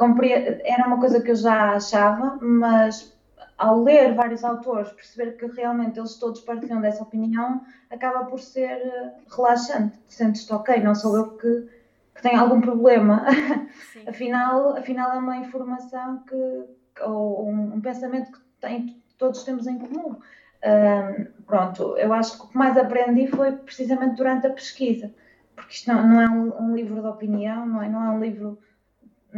era 0.63 0.87
uma 0.87 0.99
coisa 0.99 1.21
que 1.21 1.31
eu 1.31 1.35
já 1.35 1.75
achava, 1.75 2.37
mas 2.41 3.15
ao 3.57 3.83
ler 3.83 4.15
vários 4.15 4.43
autores, 4.43 4.89
perceber 4.93 5.33
que 5.33 5.45
realmente 5.47 5.99
eles 5.99 6.15
todos 6.15 6.41
partilham 6.41 6.79
dessa 6.81 7.03
opinião, 7.03 7.61
acaba 7.89 8.25
por 8.25 8.39
ser 8.39 8.69
eh, 8.69 9.13
relaxante. 9.29 9.99
Sentes-te, 10.07 10.53
ok, 10.53 10.81
não 10.81 10.95
sou 10.95 11.15
eu 11.17 11.37
que, 11.37 11.67
que 12.15 12.21
tenho 12.21 12.39
algum 12.39 12.61
problema. 12.61 13.25
afinal, 14.07 14.77
afinal, 14.77 15.11
é 15.13 15.17
uma 15.17 15.37
informação 15.37 16.23
que, 16.27 17.01
ou 17.03 17.47
um, 17.47 17.75
um 17.75 17.81
pensamento 17.81 18.31
que 18.31 18.39
tem, 18.61 19.01
todos 19.17 19.43
temos 19.43 19.67
em 19.67 19.77
comum. 19.77 20.15
Um, 20.61 21.25
pronto, 21.45 21.97
eu 21.97 22.11
acho 22.11 22.37
que 22.37 22.45
o 22.45 22.49
que 22.49 22.57
mais 22.57 22.77
aprendi 22.77 23.27
foi 23.27 23.51
precisamente 23.53 24.15
durante 24.15 24.47
a 24.47 24.49
pesquisa, 24.49 25.13
porque 25.55 25.73
isto 25.73 25.91
não, 25.91 26.05
não 26.05 26.21
é 26.21 26.29
um, 26.29 26.63
um 26.63 26.75
livro 26.75 27.01
de 27.01 27.07
opinião, 27.07 27.65
não 27.65 27.81
é, 27.81 27.87
não 27.87 28.03
é 28.03 28.09
um 28.09 28.19
livro 28.19 28.57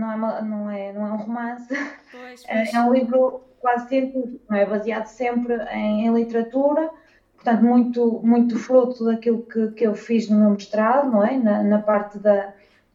não 0.01 0.11
é, 0.11 0.15
uma, 0.15 0.41
não 0.41 0.69
é, 0.69 0.93
não 0.93 1.07
é 1.07 1.11
um 1.11 1.17
romance, 1.17 1.67
pois, 2.11 2.43
é, 2.49 2.57
pois. 2.57 2.73
é 2.73 2.81
um 2.81 2.93
livro 2.93 3.41
quase 3.59 3.87
científico, 3.87 4.39
não 4.49 4.57
é? 4.57 4.65
baseado 4.65 5.05
sempre 5.05 5.55
em, 5.71 6.07
em, 6.07 6.13
literatura, 6.13 6.89
portanto, 7.35 7.63
muito, 7.63 8.19
muito 8.23 8.57
fruto 8.57 9.05
daquilo 9.05 9.43
que, 9.43 9.67
que 9.71 9.85
eu 9.85 9.93
fiz 9.93 10.27
no 10.29 10.39
meu 10.39 10.49
mestrado, 10.49 11.11
não 11.11 11.23
é? 11.23 11.37
na, 11.37 11.61
na 11.61 11.79
parte 11.79 12.17
da, 12.17 12.53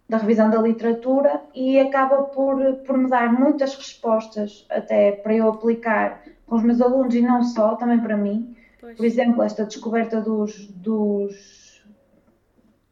da 0.09 0.19
revisão 0.19 0.51
da 0.51 0.61
literatura, 0.61 1.41
e 1.55 1.79
acaba 1.79 2.25
por, 2.25 2.61
por 2.79 2.99
me 2.99 3.09
dar 3.09 3.33
muitas 3.33 3.77
respostas, 3.77 4.67
até 4.69 5.13
para 5.13 5.35
eu 5.35 5.49
aplicar 5.49 6.23
com 6.47 6.57
os 6.57 6.63
meus 6.65 6.81
alunos 6.81 7.15
e 7.15 7.23
não 7.23 7.43
só, 7.43 7.77
também 7.77 8.01
para 8.01 8.17
mim. 8.17 8.57
Pois. 8.81 8.97
Por 8.97 9.07
exemplo, 9.07 9.43
esta 9.43 9.65
descoberta 9.65 10.21
dos, 10.21 10.69
dos 10.69 11.67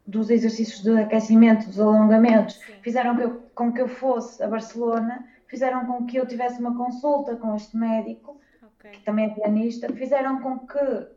dos 0.06 0.28
exercícios 0.30 0.82
de 0.82 1.00
aquecimento, 1.00 1.66
dos 1.66 1.80
alongamentos, 1.80 2.56
Sim. 2.56 2.74
fizeram 2.82 3.16
que 3.16 3.22
eu, 3.22 3.43
com 3.54 3.72
que 3.72 3.80
eu 3.80 3.88
fosse 3.88 4.42
a 4.42 4.48
Barcelona, 4.48 5.26
fizeram 5.46 5.86
com 5.86 6.06
que 6.06 6.16
eu 6.16 6.26
tivesse 6.26 6.60
uma 6.60 6.76
consulta 6.76 7.36
com 7.36 7.54
este 7.54 7.76
médico, 7.76 8.40
okay. 8.62 8.92
que 8.92 9.00
também 9.02 9.26
é 9.26 9.30
pianista, 9.30 9.92
fizeram 9.92 10.40
com 10.40 10.58
que 10.60 11.14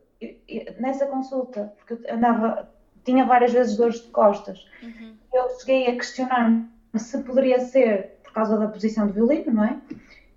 nessa 0.78 1.06
consulta, 1.06 1.72
porque 1.76 1.94
eu 1.94 2.14
andava, 2.14 2.68
tinha 3.04 3.24
várias 3.24 3.52
vezes 3.52 3.76
dores 3.76 4.02
de 4.02 4.08
costas, 4.08 4.66
uhum. 4.82 5.16
eu 5.32 5.48
cheguei 5.60 5.86
a 5.86 5.96
questionar-me 5.96 6.68
se 6.96 7.22
poderia 7.22 7.60
ser 7.60 8.18
por 8.24 8.32
causa 8.32 8.58
da 8.58 8.68
posição 8.68 9.06
do 9.06 9.12
violino, 9.12 9.52
não 9.52 9.64
é? 9.64 9.76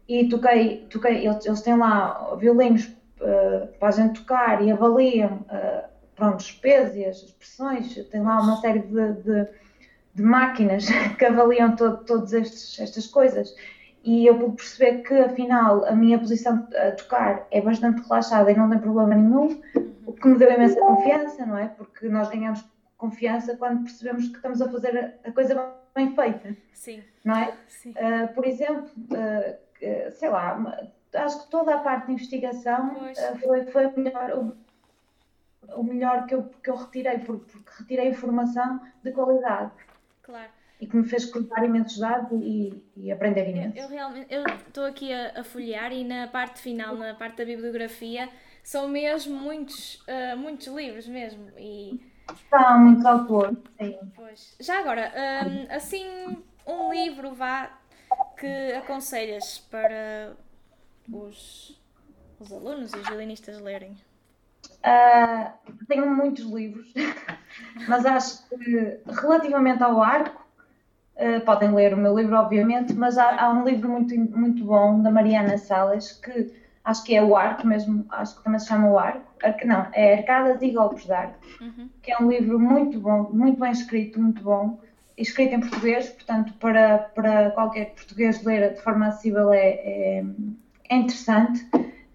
E 0.07 0.27
toquei, 0.27 0.85
toquei 0.89 1.25
eles, 1.25 1.45
eles 1.45 1.61
têm 1.61 1.77
lá 1.77 2.35
violinos 2.35 2.85
uh, 2.85 3.67
para 3.79 3.87
a 3.87 3.91
gente 3.91 4.19
tocar 4.19 4.63
e 4.63 4.71
avaliam 4.71 5.45
uh, 5.49 5.91
pronto, 6.15 6.43
e 6.63 7.05
as 7.05 7.21
pressões, 7.31 7.95
tem 8.11 8.21
lá 8.21 8.39
uma 8.41 8.57
série 8.57 8.79
de, 8.79 9.13
de, 9.13 9.47
de 10.13 10.23
máquinas 10.23 10.85
que 11.17 11.25
avaliam 11.25 11.75
todo, 11.75 12.03
todas 12.05 12.33
estas 12.33 13.07
coisas. 13.07 13.53
E 14.03 14.25
eu 14.25 14.37
pude 14.39 14.55
perceber 14.55 15.03
que, 15.03 15.13
afinal, 15.13 15.85
a 15.85 15.91
minha 15.91 16.17
posição 16.17 16.67
a 16.75 16.91
tocar 16.91 17.45
é 17.51 17.61
bastante 17.61 18.01
relaxada 18.01 18.51
e 18.51 18.57
não 18.57 18.69
tem 18.69 18.79
problema 18.79 19.13
nenhum, 19.13 19.61
o 20.05 20.13
que 20.13 20.27
me 20.27 20.37
deu 20.37 20.51
imensa 20.51 20.79
confiança, 20.79 21.45
não 21.45 21.57
é? 21.57 21.67
Porque 21.67 22.09
nós 22.09 22.29
ganhamos 22.29 22.65
confiança 22.97 23.55
quando 23.57 23.83
percebemos 23.83 24.27
que 24.27 24.35
estamos 24.35 24.61
a 24.61 24.69
fazer 24.69 25.15
a 25.23 25.31
coisa 25.31 25.73
bem 25.95 26.15
feita. 26.15 26.55
Sim. 26.73 27.03
Não 27.23 27.35
é? 27.35 27.53
Sim. 27.67 27.91
Uh, 27.91 28.33
por 28.33 28.45
exemplo, 28.45 28.89
uh, 29.11 30.11
sei 30.11 30.29
lá, 30.29 30.85
acho 31.13 31.43
que 31.43 31.51
toda 31.51 31.75
a 31.75 31.79
parte 31.79 32.07
de 32.07 32.13
investigação 32.13 32.93
uh, 32.95 33.39
foi, 33.39 33.65
foi 33.65 33.85
a 33.85 33.91
melhor, 33.91 34.53
o 35.75 35.83
melhor 35.83 36.25
que 36.25 36.35
eu, 36.35 36.43
que 36.63 36.69
eu 36.69 36.75
retirei, 36.75 37.19
porque, 37.19 37.51
porque 37.51 37.71
retirei 37.79 38.09
informação 38.09 38.81
de 39.03 39.11
qualidade. 39.11 39.71
Claro. 40.31 40.49
E 40.79 40.87
que 40.87 40.95
me 40.95 41.03
fez 41.03 41.25
cruzar 41.25 41.63
imensos 41.63 41.99
dados 41.99 42.31
e, 42.41 42.83
e 42.95 43.11
aprender 43.11 43.47
imenso. 43.49 43.77
Eu, 43.77 43.83
eu 43.83 43.89
realmente 43.89 44.33
estou 44.67 44.85
aqui 44.85 45.13
a, 45.13 45.41
a, 45.41 45.43
folhear 45.43 45.91
e 45.91 46.03
na 46.03 46.27
parte 46.27 46.59
final, 46.59 46.95
na 46.95 47.13
parte 47.13 47.37
da 47.37 47.45
bibliografia, 47.45 48.29
são 48.63 48.87
mesmo 48.87 49.35
muitos, 49.35 49.95
uh, 50.07 50.37
muitos 50.37 50.67
livros 50.67 51.07
mesmo. 51.07 51.51
E... 51.57 52.01
São 52.49 52.79
muitos 52.79 53.05
autores, 53.05 53.57
sim. 53.79 53.99
Pois. 54.15 54.55
Já 54.59 54.79
agora, 54.79 55.11
um, 55.45 55.75
assim, 55.75 56.37
um 56.65 56.91
livro 56.91 57.33
vá 57.33 57.77
que 58.39 58.73
aconselhas 58.73 59.59
para 59.69 60.35
os, 61.11 61.79
os 62.39 62.51
alunos 62.51 62.91
e 62.93 62.97
os 62.97 63.07
violinistas 63.07 63.59
lerem? 63.59 63.95
Uh, 64.81 65.51
tenho 65.87 66.09
muitos 66.13 66.45
livros, 66.45 66.91
mas 67.87 68.05
acho 68.05 68.47
que 68.49 68.99
relativamente 69.07 69.83
ao 69.83 70.01
arco, 70.01 70.43
uh, 71.17 71.41
podem 71.45 71.73
ler 71.73 71.93
o 71.93 71.97
meu 71.97 72.17
livro, 72.17 72.35
obviamente, 72.35 72.93
mas 72.93 73.17
há, 73.17 73.43
há, 73.43 73.51
um 73.51 73.63
livro 73.63 73.89
muito, 73.89 74.15
muito 74.37 74.63
bom 74.63 75.01
da 75.01 75.11
Mariana 75.11 75.57
Salles 75.57 76.13
que 76.13 76.51
acho 76.83 77.03
que 77.03 77.15
é 77.15 77.21
o 77.21 77.35
arco 77.35 77.67
mesmo, 77.67 78.05
acho 78.09 78.37
que 78.37 78.43
também 78.43 78.59
se 78.59 78.67
chama 78.67 78.89
o 78.89 78.97
arco, 78.97 79.31
Arca, 79.43 79.65
não, 79.65 79.87
é 79.93 80.15
Arcadas 80.15 80.61
e 80.61 80.71
Golpes 80.71 81.05
de 81.05 81.13
Arco, 81.13 81.37
uhum. 81.61 81.89
que 82.01 82.11
é 82.11 82.17
um 82.19 82.29
livro 82.29 82.59
muito 82.59 82.99
bom, 82.99 83.29
muito 83.31 83.59
bem 83.59 83.71
escrito, 83.71 84.19
muito 84.19 84.41
bom, 84.41 84.79
escrito 85.17 85.55
em 85.55 85.59
português, 85.59 86.09
portanto, 86.09 86.53
para, 86.53 86.97
para 86.99 87.51
qualquer 87.51 87.93
português 87.93 88.43
ler 88.43 88.73
de 88.73 88.81
forma 88.81 89.07
acessível 89.07 89.51
é, 89.53 89.67
é, 89.67 90.25
é 90.89 90.95
interessante. 90.95 91.65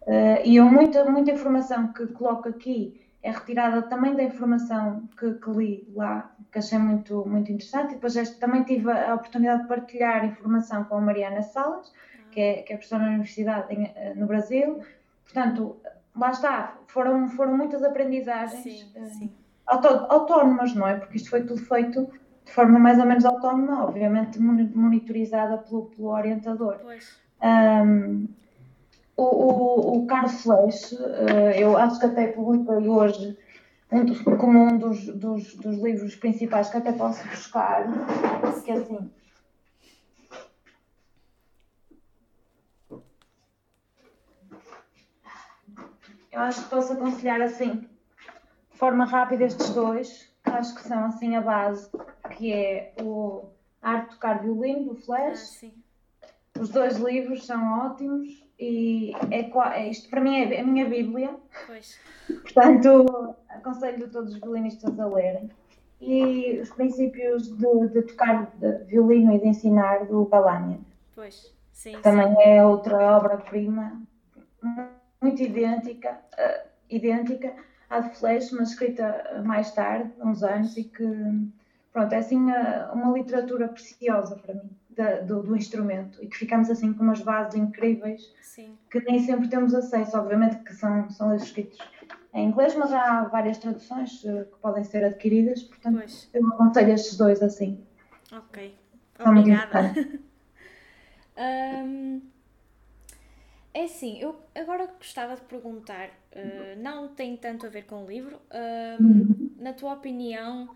Uh, 0.07 0.39
e 0.45 0.57
eu, 0.57 0.67
muita, 0.67 1.05
muita 1.05 1.33
informação 1.33 1.93
que 1.93 2.07
coloco 2.09 2.49
aqui 2.49 3.01
é 3.23 3.31
retirada 3.33 3.83
também 3.83 4.15
da 4.15 4.23
informação 4.23 5.09
que, 5.19 5.35
que, 5.35 5.51
li 5.51 5.89
lá, 5.95 6.33
que 6.53 6.59
achei 6.59 6.79
muito, 6.79 7.27
muito 7.27 7.51
interessante. 7.51 7.91
E 7.91 7.95
depois 7.95 8.15
este, 8.15 8.39
também 8.39 8.63
tive 8.63 8.91
a 8.91 9.15
oportunidade 9.15 9.63
de 9.63 9.69
partilhar 9.69 10.25
informação 10.25 10.85
com 10.85 10.97
a 10.97 11.01
Mariana 11.01 11.43
Salas, 11.43 11.93
que 12.31 12.41
é, 12.41 12.63
que 12.63 12.73
é 12.73 12.77
professora 12.77 13.03
na 13.03 13.09
Universidade 13.11 13.75
em, 13.75 13.93
eh, 13.97 14.15
no 14.15 14.27
Brasil. 14.27 14.81
Portanto, 15.25 15.77
lá 16.17 16.31
está, 16.31 16.77
foram, 16.87 17.29
foram 17.31 17.57
muitas 17.57 17.83
aprendizagens 17.83 18.63
Sim, 18.63 18.93
eh, 18.95 19.07
sim. 19.07 19.33
autónomas, 19.67 20.73
não 20.73 20.87
é? 20.87 20.97
Porque 20.97 21.17
isto 21.17 21.31
foi 21.31 21.43
tudo 21.43 21.61
feito 21.63 22.09
de 22.45 22.53
forma 22.53 22.79
mais 22.79 23.01
ou 23.01 23.07
menos 23.07 23.25
autónoma, 23.25 23.85
obviamente 23.85 24.39
moni- 24.39 24.71
monitorizada 24.73 25.59
pelo, 25.59 25.87
pelo 25.87 26.09
orientador. 26.11 26.79
Pois. 26.81 27.19
Um, 27.43 28.29
o, 29.17 29.23
o, 29.23 29.99
o 29.99 30.07
Carlos 30.07 30.43
Flesch, 30.43 30.93
eh, 30.93 31.63
eu 31.63 31.77
acho 31.77 31.99
que 31.99 32.07
até 32.07 32.29
publiquei 32.29 32.89
hoje 32.89 33.39
como 34.39 34.59
um 34.59 34.79
dos, 34.79 35.07
dos, 35.07 35.55
dos 35.55 35.79
livros 35.79 36.17
principais 36.17 36.69
que 36.69 36.77
até 36.77 36.93
posso 36.93 37.27
buscar, 37.29 37.87
que 38.65 38.71
é 38.71 38.75
assim. 38.75 39.11
Eu 46.33 46.41
acho 46.41 46.65
que 46.65 46.69
posso 46.71 46.93
aconselhar 46.93 47.41
assim, 47.41 47.89
de 48.71 48.79
forma 48.79 49.07
rápida, 49.07 49.45
estes 49.45 49.71
dois, 49.71 50.31
que 50.45 50.51
acho 50.51 50.75
que 50.75 50.83
são 50.83 51.05
assim 51.07 51.35
a 51.35 51.41
base, 51.41 51.89
que 52.37 52.53
é 52.53 52.93
o 53.01 53.47
Arte 53.81 54.09
de 54.09 54.15
Tocar 54.17 54.43
Violino, 54.43 54.85
do 54.85 54.99
Ah, 54.99 55.03
Flash, 55.03 55.39
sim. 55.39 55.73
os 56.61 56.69
dois 56.69 56.97
livros 56.99 57.47
são 57.47 57.87
ótimos 57.87 58.46
e 58.59 59.13
é, 59.31 59.41
é- 59.41 59.89
isto 59.89 60.09
para 60.09 60.21
mim 60.21 60.37
é 60.37 60.61
a 60.61 60.65
minha 60.65 60.89
Bíblia, 60.89 61.35
Pois. 61.67 61.99
portanto 62.27 63.35
aconselho 63.51 64.11
todos 64.11 64.35
os 64.35 64.41
violinistas 64.41 64.99
a 64.99 65.07
lerem. 65.07 65.51
E 65.99 66.59
os 66.61 66.71
princípios 66.71 67.57
de, 67.57 67.89
de 67.89 68.03
tocar 68.03 68.51
de 68.57 68.85
violino 68.85 69.35
e 69.35 69.41
de 69.41 69.49
ensinar 69.49 70.05
do 70.07 70.27
Galania, 70.27 70.79
Pois. 71.15 71.55
Sim, 71.73 71.91
que 71.93 71.97
sim. 71.97 72.03
também 72.03 72.35
é 72.43 72.65
outra 72.65 73.17
obra-prima 73.17 74.03
muito 75.23 75.43
idêntica, 75.43 76.19
eh, 76.37 76.67
idêntica 76.91 77.55
à 77.89 78.01
de 78.01 78.15
Flash, 78.17 78.51
mas 78.53 78.71
escrita 78.71 79.43
mais 79.45 79.71
tarde, 79.73 80.13
uns 80.23 80.43
anos, 80.43 80.77
e 80.77 80.85
que 80.85 81.05
pronto, 81.93 82.13
é 82.13 82.19
assim 82.19 82.51
eh, 82.51 82.89
uma 82.93 83.13
literatura 83.13 83.69
preciosa 83.69 84.37
para 84.37 84.55
mim 84.55 84.71
da- 84.97 85.21
do, 85.21 85.43
do 85.43 85.57
instrumento 85.57 86.23
e 86.23 86.27
que 86.27 86.37
ficamos 86.37 86.71
assim 86.71 86.93
com 86.93 87.03
umas 87.05 87.21
bases 87.21 87.55
incríveis 87.55 88.33
Sim. 88.41 88.77
que 88.91 88.99
nem 89.01 89.21
sempre 89.21 89.49
temos 89.49 89.75
acesso, 89.75 90.17
obviamente 90.17 90.57
que 90.65 90.73
são, 90.75 91.09
são 91.11 91.31
livros 91.31 91.49
escritos 91.49 91.79
em 92.33 92.49
inglês, 92.49 92.75
mas 92.75 92.93
há 92.93 93.25
várias 93.25 93.59
traduções 93.59 94.25
eh, 94.25 94.45
que 94.45 94.59
podem 94.59 94.85
ser 94.85 95.05
adquiridas, 95.05 95.63
portanto 95.63 95.99
Pois. 95.99 96.29
eu 96.35 96.47
aconselho 96.49 96.93
estes 96.93 97.17
dois 97.17 97.43
assim, 97.43 97.85
Ok. 98.33 98.75
são 99.17 99.31
Obrigada. 99.37 99.93
Hum, 101.37 102.23
é 103.75 103.85
assim, 103.85 104.19
eu 104.21 104.37
agora 104.55 104.87
gostava 104.87 105.35
de 105.37 105.43
perguntar, 105.43 106.09
uh, 106.09 106.81
não 106.83 107.09
tem 107.09 107.37
tanto 107.37 107.67
a 107.67 107.69
ver 107.69 107.85
com 107.85 108.05
o 108.05 108.07
livro, 108.07 108.41
hum, 109.01 109.51
na 109.59 109.73
tua 109.73 109.93
opinião, 109.95 110.75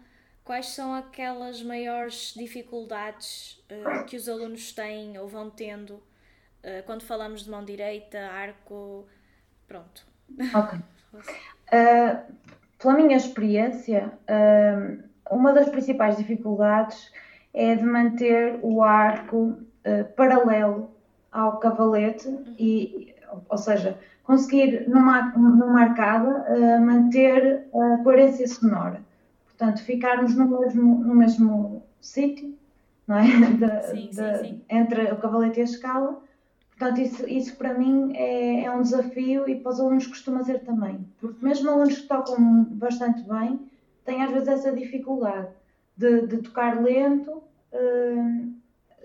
quais 0.51 0.71
são 0.71 0.93
aquelas 0.93 1.63
maiores 1.63 2.35
dificuldades 2.37 3.63
uh, 3.71 4.05
que 4.05 4.17
os 4.17 4.29
alunos 4.29 4.73
têm 4.73 5.17
ou 5.17 5.29
vão 5.29 5.49
tendo 5.49 5.93
uh, 5.95 6.83
quando 6.87 7.05
falamos 7.05 7.45
de 7.45 7.51
mão 7.53 7.65
direita, 7.65 8.19
arco, 8.19 9.07
pronto. 9.69 10.05
Ok. 10.53 10.77
Uh, 11.15 12.35
pela 12.83 12.95
minha 12.95 13.17
experiência, 13.17 14.13
uma 15.31 15.53
das 15.53 15.69
principais 15.69 16.17
dificuldades 16.17 17.13
é 17.55 17.77
de 17.77 17.85
manter 17.85 18.59
o 18.61 18.83
arco 18.83 19.57
paralelo 20.17 20.91
ao 21.31 21.61
cavalete, 21.61 22.27
e, 22.59 23.15
ou 23.49 23.59
seja, 23.59 23.97
conseguir 24.25 24.89
numa, 24.89 25.31
numa 25.37 25.83
arcada 25.83 26.81
manter 26.81 27.69
a 27.73 28.03
coerência 28.03 28.49
sonora. 28.49 29.10
Portanto, 29.61 29.83
ficarmos 29.85 30.35
no 30.35 30.59
mesmo, 30.59 31.05
no 31.05 31.15
mesmo 31.15 31.83
sítio, 32.01 32.57
não 33.07 33.19
é? 33.19 33.25
De- 33.61 33.83
Sim, 33.83 34.09
de- 34.09 34.39
sim. 34.39 34.65
Entre 34.71 35.13
o 35.13 35.19
cavalete 35.19 35.59
e 35.59 35.61
a 35.61 35.65
escala. 35.65 36.19
Portanto, 36.71 36.99
isso, 37.03 37.29
isso 37.29 37.57
para 37.59 37.75
mim 37.75 38.11
é, 38.17 38.65
é 38.65 38.71
um 38.71 38.81
desafio 38.81 39.47
e 39.47 39.55
para 39.61 39.71
os 39.71 39.79
alunos 39.79 40.07
costuma 40.07 40.43
ser 40.43 40.61
também. 40.61 41.07
Porque 41.21 41.45
mesmo 41.45 41.69
alunos 41.69 41.99
que 42.01 42.09
tocam 42.09 42.65
bastante 42.71 43.23
bem, 43.29 43.61
têm 44.03 44.23
às 44.23 44.31
vezes 44.31 44.49
essa 44.49 44.73
dificuldade 44.73 45.49
de, 45.95 46.23
de 46.27 46.39
tocar 46.39 46.83
lento, 46.83 47.43
eh, 47.71 48.47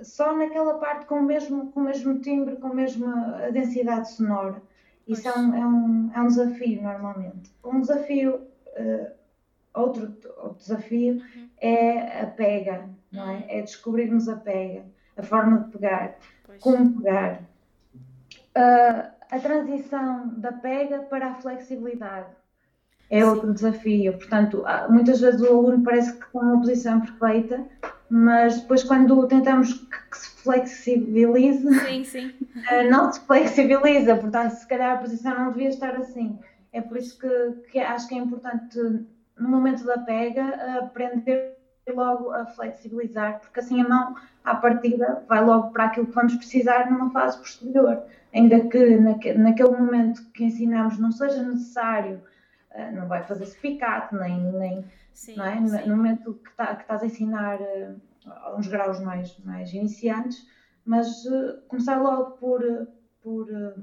só 0.03 0.33
naquela 0.37 0.75
parte 0.75 1.05
com 1.05 1.15
o 1.15 1.23
mesmo, 1.23 1.69
com 1.71 1.81
o 1.81 1.83
mesmo 1.83 2.21
timbre, 2.21 2.55
com 2.55 2.67
a 2.67 2.73
mesma 2.73 3.49
densidade 3.51 4.09
sonora. 4.09 4.61
Isso 5.05 5.27
é 5.27 5.33
um, 5.37 5.53
é, 5.53 5.65
um, 5.67 6.11
é 6.13 6.21
um 6.21 6.27
desafio 6.27 6.81
normalmente. 6.81 7.51
Um 7.61 7.81
desafio, 7.81 8.39
eh, 8.73 9.11
outro, 9.75 10.13
outro 10.37 10.57
desafio 10.57 11.21
é 11.59 12.21
a 12.21 12.27
pega, 12.27 12.89
não 13.11 13.29
é? 13.29 13.45
É 13.49 13.61
descobrirmos 13.61 14.27
a 14.29 14.35
pega, 14.35 14.83
a 15.17 15.23
forma 15.23 15.59
de 15.59 15.71
pegar 15.71 16.15
Pois. 16.45 16.61
como 16.61 16.97
pegar. 17.01 17.41
Ah, 18.53 19.11
a 19.31 19.39
transição 19.39 20.29
da 20.37 20.51
pega 20.51 20.99
para 20.99 21.27
a 21.31 21.35
flexibilidade 21.35 22.27
é 23.09 23.21
Sim. 23.21 23.25
outro 23.29 23.53
desafio. 23.53 24.13
Portanto, 24.17 24.63
há- 24.65 24.87
muitas 24.89 25.19
vezes 25.19 25.41
o 25.41 25.47
aluno 25.47 25.83
parece 25.83 26.13
que 26.13 26.25
está 26.25 26.41
numa 26.41 26.59
posição 26.59 27.01
perfeita, 27.01 27.65
mas 28.09 28.59
depois, 28.61 28.83
quando 28.83 29.27
tentamos 29.27 29.73
que, 29.73 29.85
que 30.11 30.17
se 30.17 30.29
flexibilize, 30.43 31.67
Sim, 31.79 32.03
sim. 32.03 32.33
ah, 32.69 32.83
não 32.83 33.11
se 33.11 33.19
flexibiliza. 33.21 34.15
Portanto, 34.15 34.51
se 34.51 34.67
calhar 34.67 34.95
a 34.97 35.01
posição 35.01 35.37
não 35.37 35.51
devia 35.51 35.69
estar 35.69 35.95
assim. 35.95 36.39
É 36.71 36.81
por 36.81 36.97
isso 36.97 37.17
que, 37.19 37.69
que 37.71 37.79
acho 37.79 38.07
que 38.07 38.15
é 38.15 38.17
importante, 38.17 38.77
no 39.37 39.49
momento 39.49 39.85
da 39.85 39.97
pega, 39.99 40.79
aprender 40.79 41.55
logo 41.93 42.31
a 42.31 42.45
flexibilizar, 42.47 43.39
porque 43.39 43.59
assim 43.59 43.81
a 43.81 43.87
mão, 43.87 44.15
à 44.43 44.55
partida, 44.55 45.23
vai 45.27 45.43
logo 45.43 45.69
para 45.71 45.85
aquilo 45.85 46.07
que 46.07 46.13
vamos 46.15 46.35
precisar 46.35 46.89
numa 46.89 47.11
fase 47.11 47.37
posterior. 47.37 48.01
Ainda 48.33 48.59
que 48.67 48.97
naque- 48.97 49.33
naquele 49.33 49.69
momento 49.77 50.23
que 50.33 50.45
ensinamos 50.45 50.97
não 50.97 51.11
seja 51.11 51.43
necessário, 51.43 52.21
ah, 52.73 52.91
não 52.91 53.07
vai 53.07 53.23
fazer 53.23 53.45
spicate, 53.45 54.15
nem, 54.15 54.41
nem 54.51 54.85
Sim, 55.13 55.37
não 55.37 55.45
é? 55.45 55.59
No- 55.59 55.67
sim. 55.69 55.89
No 55.89 55.95
momento 55.95 56.33
que, 56.43 56.51
tá- 56.55 56.75
que 56.75 56.81
estás 56.81 57.03
a 57.03 57.05
ensinar 57.05 57.61
eh, 57.61 57.93
a 58.25 58.55
uns 58.55 58.67
graus 58.67 58.99
mais, 58.99 59.37
mais 59.45 59.71
iniciantes, 59.73 60.47
mas 60.85 61.25
eh, 61.25 61.59
começar 61.67 62.01
logo 62.01 62.31
por, 62.31 62.63
eh, 62.65 62.87
por 63.21 63.47
eh, 63.49 63.73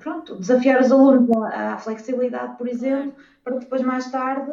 pronto, 0.00 0.36
desafiar 0.36 0.80
os 0.80 0.90
alunos 0.92 1.30
à, 1.52 1.76
flexibilidade, 1.78 2.56
por 2.56 2.68
exemplo, 2.68 3.14
para 3.42 3.54
que 3.54 3.60
depois 3.60 3.82
mais 3.82 4.10
tarde 4.10 4.52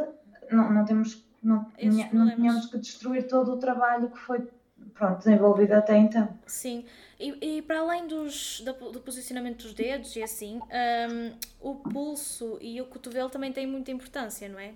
não, 0.51 0.71
não, 0.71 0.85
temos, 0.85 1.23
não, 1.41 1.65
não 2.13 2.35
tenhamos 2.35 2.65
que 2.67 2.77
destruir 2.77 3.27
todo 3.27 3.53
o 3.53 3.57
trabalho 3.57 4.09
que 4.09 4.19
foi 4.19 4.47
pronto, 4.93 5.19
desenvolvido 5.19 5.73
até 5.73 5.97
então. 5.97 6.27
Sim, 6.45 6.85
e, 7.19 7.57
e 7.57 7.61
para 7.61 7.79
além 7.79 8.07
dos, 8.07 8.61
da- 8.61 8.71
do 8.73 8.99
posicionamento 8.99 9.63
dos 9.63 9.73
dedos 9.73 10.15
e 10.15 10.23
assim, 10.23 10.59
hum, 10.59 11.33
o 11.59 11.75
pulso 11.75 12.57
e 12.61 12.81
o 12.81 12.85
cotovelo 12.85 13.29
também 13.29 13.51
têm 13.51 13.67
muita 13.67 13.91
importância, 13.91 14.47
não 14.49 14.59
é? 14.59 14.73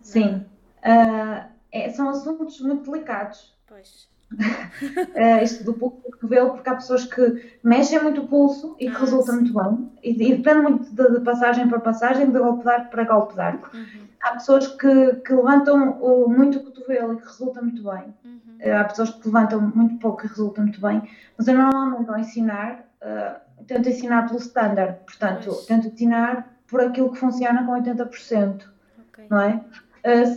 Sim. 0.00 0.44
Ah, 0.82 1.48
é- 1.72 1.90
são 1.90 2.08
assuntos 2.08 2.60
muito 2.60 2.90
delicados. 2.90 3.54
Pois. 3.66 4.08
eh, 5.14 5.42
isto 5.44 5.64
do 5.64 5.74
pulso 5.74 5.96
do 5.96 6.10
cotovelo, 6.12 6.50
porque 6.50 6.68
há 6.68 6.74
pessoas 6.74 7.04
que 7.04 7.58
mexem 7.62 8.02
muito 8.02 8.22
o 8.22 8.28
pulso 8.28 8.76
e 8.78 8.90
que 8.90 8.96
Ah, 8.96 9.00
resulta 9.00 9.32
sim. 9.32 9.38
muito 9.40 9.54
bem, 9.54 9.92
e, 10.02 10.10
e 10.10 10.36
depende 10.36 10.60
muito 10.62 10.90
de, 10.94 11.10
de 11.18 11.20
passagem 11.24 11.68
para 11.68 11.80
passagem, 11.80 12.30
de 12.30 12.38
golpe 12.38 12.62
de 12.64 12.70
arco 12.70 12.90
para 12.90 13.04
golpe 13.04 13.34
de 13.34 13.40
arco. 13.40 13.70
Uhum, 13.74 14.08
Há 14.22 14.32
pessoas 14.32 14.66
que, 14.66 15.14
que 15.24 15.32
levantam 15.32 15.98
o- 16.00 16.28
muito 16.28 16.58
o 16.58 16.64
cotovelo 16.64 17.14
e 17.14 17.16
que 17.18 17.26
resulta 17.26 17.62
muito 17.62 17.82
bem. 17.82 18.14
uhum. 18.24 18.38
Eh, 18.60 18.72
Há 18.76 18.84
pessoas 18.84 19.10
que 19.10 19.26
levantam 19.26 19.60
muito 19.60 19.96
pouco 19.98 20.24
e 20.24 20.28
resulta 20.28 20.60
muito 20.60 20.80
bem, 20.80 21.02
mas 21.36 21.46
eu 21.48 21.54
normalmente 21.56 22.10
ao 22.10 22.18
ensinar, 22.18 22.84
eh, 23.00 23.36
tento 23.66 23.88
ensinar 23.88 24.26
pelo 24.26 24.38
standard, 24.40 24.96
portanto, 25.06 25.44
Pois. 25.46 25.66
tento 25.66 25.86
ensinar 25.88 26.52
por 26.66 26.80
aquilo 26.82 27.12
que 27.12 27.18
funciona 27.18 27.64
com 27.64 27.72
80%, 27.72 28.64
Ok. 29.10 29.26
não 29.30 29.40
é? 29.40 29.64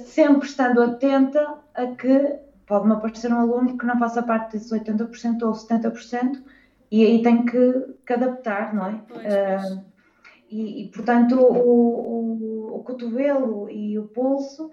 Sempre 0.06 0.48
estando 0.48 0.82
atenta 0.82 1.56
a 1.76 1.86
que 1.88 2.36
pode-me 2.66 2.94
aparecer 2.94 3.34
um 3.34 3.40
aluno 3.40 3.78
que 3.78 3.86
não 3.86 3.98
faça 4.00 4.24
parte 4.24 4.54
desses 4.54 4.72
80% 4.72 5.42
ou 5.44 5.52
70%, 5.52 6.42
e 6.90 7.06
aí 7.06 7.22
tem 7.22 7.46
que, 7.46 7.96
que 8.06 8.14
adaptar, 8.14 8.74
não 8.74 8.86
é? 8.86 9.02
Pois, 9.08 9.24
pois. 9.24 9.80
e, 10.50 10.84
e, 10.84 10.88
portanto, 10.90 11.40
o, 11.40 12.72
o, 12.72 12.76
o 12.76 12.84
cotovelo 12.84 13.70
e 13.70 13.98
o 13.98 14.08
pulso, 14.08 14.72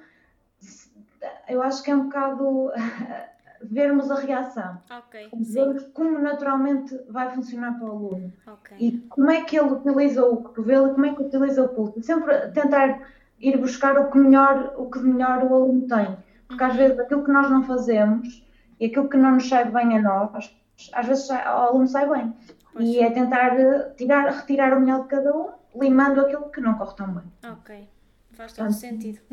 eu 1.49 1.63
acho 1.63 1.83
que 1.83 1.91
é 1.91 1.97
um 1.97 2.05
bocado 2.05 2.73
vermos 3.63 4.11
a 4.11 4.17
reação, 4.17 4.79
Ok, 4.91 5.29
sim, 5.31 5.53
vermos 5.53 5.83
como 5.93 6.19
naturalmente 6.19 6.99
vai 7.09 7.33
funcionar 7.35 7.79
para 7.79 7.87
o 7.87 7.91
aluno 7.91 8.33
ok. 8.47 8.77
e 8.79 8.99
como 9.09 9.31
é 9.31 9.43
que 9.45 9.59
ele 9.59 9.71
utiliza 9.71 10.25
o 10.25 10.37
cotovelo 10.39 10.89
e 10.89 10.95
como 10.95 11.07
é 11.07 11.15
que 11.15 11.23
utiliza 11.23 11.65
o 11.65 11.69
pulso. 11.69 12.03
Sempre 12.03 12.49
tentar 12.49 13.01
ir 13.41 13.57
buscar 13.59 13.97
o 13.99 14.11
que 14.11 14.19
melhor, 14.19 14.75
o 14.77 14.91
que 14.91 14.99
melhor 14.99 15.45
o 15.45 15.55
aluno 15.55 15.87
tem, 15.87 16.17
porque 16.49 16.65
às 16.65 16.75
vezes 16.75 16.99
aquilo 16.99 17.25
que 17.25 17.31
nós 17.31 17.51
não 17.51 17.63
fazemos 17.63 18.45
e 18.81 18.87
aquilo 18.87 19.09
que 19.09 19.17
não 19.17 19.33
nos 19.33 19.49
sai 19.49 19.71
bem 19.71 19.99
a 19.99 20.03
nós, 20.03 20.57
às 20.93 21.07
vezes 21.07 21.31
ao 21.31 21.69
aluno 21.69 21.87
sai 21.87 22.09
bem. 22.09 22.35
Pois. 22.73 22.89
E 22.89 23.01
é 23.01 23.11
tentar 23.11 23.59
eh, 23.59 23.95
tirar, 23.97 24.31
retirar 24.31 24.77
o 24.77 24.81
melhor 24.81 25.03
de 25.03 25.09
cada 25.09 25.37
um 25.37 25.53
limando 25.75 26.21
aquilo 26.21 26.51
que 26.51 26.61
não 26.61 26.75
corre 26.75 26.97
tão 26.97 27.13
bem. 27.13 27.25
Ok, 27.53 27.89
faz 28.33 28.53
todo 28.53 28.73
sentido. 28.73 29.21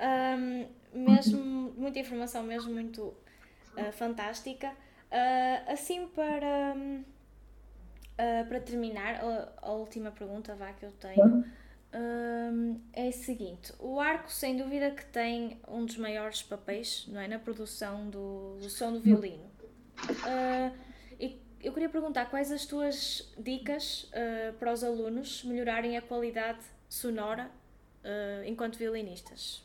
um, 0.00 0.66
mesmo, 0.94 1.74
muita 1.76 1.98
informação, 1.98 2.42
mesmo 2.42 2.72
muito 2.72 3.02
uh, 3.02 3.92
fantástica. 3.92 4.68
Uh, 4.68 5.72
assim, 5.72 6.08
para, 6.08 6.74
uh, 6.76 8.48
para 8.48 8.60
terminar, 8.60 9.16
a, 9.16 9.48
a, 9.62 9.72
última 9.72 10.10
pergunta 10.10 10.54
vá, 10.54 10.72
que 10.72 10.84
eu 10.84 10.92
tenho 10.92 11.44
é 12.92 13.08
a 13.08 13.12
seguinte: 13.12 13.72
o 13.78 14.00
arco, 14.00 14.30
sem 14.30 14.56
dúvida, 14.56 14.90
que 14.90 15.04
tem 15.06 15.58
um 15.68 15.84
dos 15.84 15.96
maiores 15.96 16.42
papéis 16.42 17.06
não 17.08 17.20
é, 17.20 17.28
na 17.28 17.38
produção 17.38 18.08
do, 18.10 18.56
do 18.60 18.68
som 18.68 18.92
do 18.92 19.00
violino. 19.00 19.44
e 21.20 21.40
eu 21.62 21.72
queria 21.72 21.88
perguntar 21.88 22.26
quais 22.26 22.50
as 22.50 22.66
tuas 22.66 23.32
dicas 23.38 24.10
para 24.58 24.72
os 24.72 24.82
alunos 24.82 25.44
melhorarem 25.44 25.96
a 25.96 26.02
qualidade 26.02 26.60
sonora 26.88 27.50
enquanto 28.44 28.76
violinistas. 28.76 29.64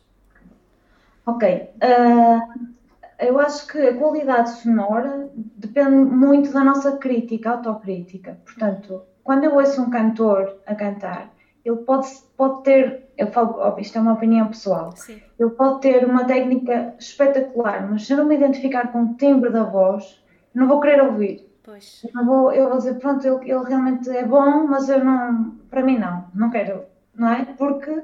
Ok. 1.26 1.70
Uh, 1.76 2.76
eu 3.20 3.40
acho 3.40 3.68
que 3.68 3.78
a 3.78 3.96
qualidade 3.96 4.50
sonora 4.62 5.30
depende 5.36 5.96
muito 5.96 6.52
da 6.52 6.64
nossa 6.64 6.98
crítica, 6.98 7.52
autocrítica. 7.52 8.40
Portanto, 8.46 9.04
quando 9.24 9.44
eu 9.44 9.56
ouço 9.56 9.82
um 9.82 9.90
cantor 9.90 10.58
a 10.66 10.74
cantar, 10.74 11.30
ele 11.70 11.84
pode, 11.84 12.08
pode 12.36 12.64
ter, 12.64 13.10
eu 13.18 13.28
falo, 13.28 13.60
óbvio, 13.60 13.82
isto 13.82 13.98
é 13.98 14.02
uma 14.02 14.14
opinião 14.14 14.48
pessoal, 14.48 14.92
Sim. 14.96 15.22
ele 15.40 15.50
pode 15.52 15.82
ter 15.82 16.06
uma 16.06 16.26
técnica 16.26 16.96
espetacular, 17.00 17.90
mas 17.90 18.06
se 18.06 18.14
eu 18.14 18.18
não 18.18 18.26
me 18.26 18.36
identificar 18.36 18.92
com 18.92 19.04
o 19.04 19.14
timbre 19.16 19.52
da 19.52 19.64
voz, 19.64 20.24
não 20.54 20.68
vou 20.68 20.80
querer 20.80 21.02
ouvir. 21.04 21.48
Pois. 21.64 22.06
Eu, 22.16 22.26
vou, 22.26 22.52
eu 22.52 22.70
vou 22.70 22.78
dizer, 22.78 22.96
pronto, 22.96 23.26
ele, 23.26 23.52
ele 23.52 23.64
realmente 23.64 24.10
é 24.10 24.26
bom, 24.26 24.66
mas 24.66 24.90
eu 24.90 25.04
não, 25.04 25.52
para 25.70 25.84
mim 25.84 26.00
não, 26.00 26.26
não 26.34 26.50
quero, 26.50 26.84
não 27.14 27.30
é? 27.30 27.46
Porque 27.46 27.92
uh, 27.92 28.04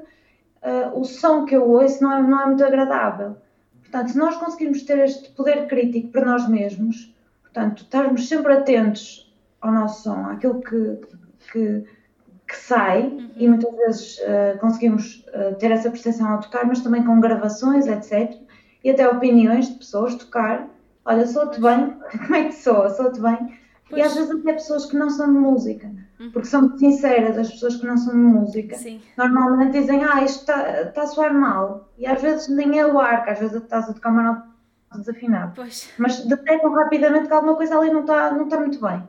o 0.94 1.04
som 1.04 1.44
que 1.44 1.56
eu 1.56 1.68
ouço 1.68 2.02
não 2.02 2.12
é, 2.12 2.22
não 2.22 2.40
é 2.40 2.46
muito 2.46 2.64
agradável. 2.64 3.36
Portanto, 3.80 4.12
se 4.12 4.18
nós 4.18 4.36
conseguirmos 4.36 4.82
ter 4.82 4.98
este 4.98 5.30
poder 5.30 5.66
crítico 5.66 6.12
para 6.12 6.24
nós 6.24 6.48
mesmos, 6.48 7.12
portanto, 7.42 7.82
estarmos 7.82 8.28
sempre 8.28 8.52
atentos 8.52 9.34
ao 9.60 9.72
nosso 9.72 10.04
som, 10.04 10.26
àquilo 10.26 10.60
que, 10.60 11.00
que, 11.50 11.84
que 12.46 12.56
sai, 12.56 13.02
uhum. 13.02 13.30
e 13.36 13.48
muitas 13.48 13.74
vezes 13.74 14.18
uh, 14.18 14.58
conseguimos 14.60 15.24
uh, 15.28 15.54
ter 15.56 15.70
essa 15.70 15.90
percepção 15.90 16.28
ao 16.28 16.40
tocar, 16.40 16.64
mas 16.64 16.80
também 16.80 17.02
com 17.04 17.20
gravações, 17.20 17.86
etc. 17.86 18.34
E 18.84 18.90
até 18.90 19.08
opiniões 19.08 19.68
de 19.68 19.78
pessoas, 19.78 20.14
tocar. 20.14 20.68
Olha, 21.04 21.26
sou-te 21.26 21.60
bem, 21.60 21.96
como 22.26 22.34
é 22.34 22.44
que 22.44 22.54
sou? 22.54 22.88
Sou-te 22.90 23.20
bem. 23.20 23.58
Pois. 23.88 24.00
E 24.00 24.04
às 24.04 24.14
vezes 24.14 24.30
até 24.30 24.52
pessoas 24.52 24.86
que 24.86 24.96
não 24.96 25.10
são 25.10 25.32
de 25.32 25.38
música. 25.38 25.90
Uhum. 26.18 26.30
Porque 26.32 26.48
são 26.48 26.62
muito 26.62 26.78
sinceras 26.78 27.36
as 27.36 27.50
pessoas 27.50 27.76
que 27.76 27.86
não 27.86 27.96
são 27.96 28.12
de 28.12 28.18
música. 28.18 28.76
Sim. 28.76 29.00
Normalmente 29.16 29.78
dizem, 29.78 30.04
ah, 30.04 30.22
isto 30.22 30.40
está 30.40 30.86
tá 30.86 31.02
a 31.02 31.06
soar 31.06 31.34
mal. 31.34 31.88
E 31.98 32.06
às 32.06 32.20
vezes 32.20 32.48
nem 32.48 32.78
é 32.78 32.86
o 32.86 32.98
ar, 32.98 33.24
que 33.24 33.30
às 33.30 33.38
vezes 33.38 33.62
estás 33.62 33.88
a 33.88 33.92
tocar 33.92 34.10
uma 34.10 34.22
nota 34.22 34.46
desafinada. 34.96 35.52
Pois. 35.54 35.90
Mas 35.98 36.24
detectam 36.24 36.72
rapidamente 36.72 37.28
que 37.28 37.34
alguma 37.34 37.56
coisa 37.56 37.78
ali 37.78 37.90
não 37.90 38.00
está 38.00 38.32
não 38.32 38.48
tá 38.48 38.58
muito 38.58 38.80
bem. 38.80 39.02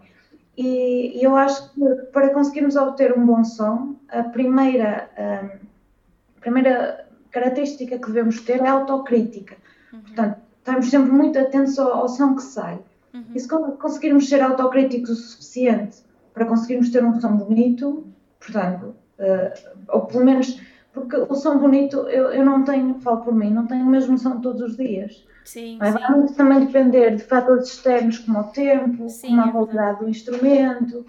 E, 0.57 1.19
e, 1.19 1.23
eu 1.23 1.35
acho 1.35 1.71
que 1.73 1.79
para 2.11 2.31
conseguirmos 2.31 2.75
obter 2.75 3.15
um 3.15 3.25
bom 3.25 3.43
som, 3.43 3.95
a 4.09 4.23
primeira, 4.23 5.09
a 5.15 6.39
primeira 6.41 7.05
característica 7.29 7.99
que 7.99 8.07
devemos 8.07 8.41
ter 8.41 8.61
é 8.61 8.67
a 8.67 8.71
autocrítica. 8.71 9.55
Uhum. 9.93 10.01
Portanto, 10.01 10.37
estamos 10.57 10.89
sempre 10.89 11.11
muito 11.11 11.37
atentos 11.37 11.77
ao, 11.77 11.93
ao 11.93 12.09
som 12.09 12.35
que 12.35 12.41
sai. 12.41 12.79
Uhum. 13.13 13.23
E 13.35 13.39
se 13.39 13.47
conseguirmos 13.47 14.27
ser 14.27 14.41
autocríticos 14.41 15.09
o 15.09 15.15
suficiente 15.15 15.97
para 16.33 16.45
conseguirmos 16.45 16.89
ter 16.89 17.03
um 17.03 17.19
som 17.19 17.37
bonito, 17.37 18.07
portanto, 18.39 18.95
uh, 19.19 19.77
ou 19.89 20.01
pelo 20.05 20.25
menos, 20.25 20.59
porque 21.01 21.15
o 21.17 21.35
som 21.35 21.57
bonito 21.57 21.97
eu, 22.09 22.31
eu 22.31 22.45
não 22.45 22.63
tenho, 22.63 22.99
falo 22.99 23.21
por 23.21 23.33
mim, 23.33 23.51
não 23.51 23.67
tenho 23.67 23.83
o 23.83 23.89
mesmo 23.89 24.17
som 24.17 24.39
todos 24.39 24.61
os 24.61 24.77
dias. 24.77 25.25
Sim, 25.45 25.77
Mas 25.79 25.93
vai 25.93 26.11
muito 26.11 26.33
também 26.33 26.65
depender 26.65 27.15
de 27.15 27.23
fatores 27.23 27.69
externos 27.69 28.19
como 28.19 28.39
o 28.39 28.43
tempo, 28.45 29.09
sim, 29.09 29.29
como 29.29 29.41
a 29.41 29.47
é 29.47 29.51
qualidade 29.51 29.99
do 29.99 30.09
instrumento, 30.09 31.05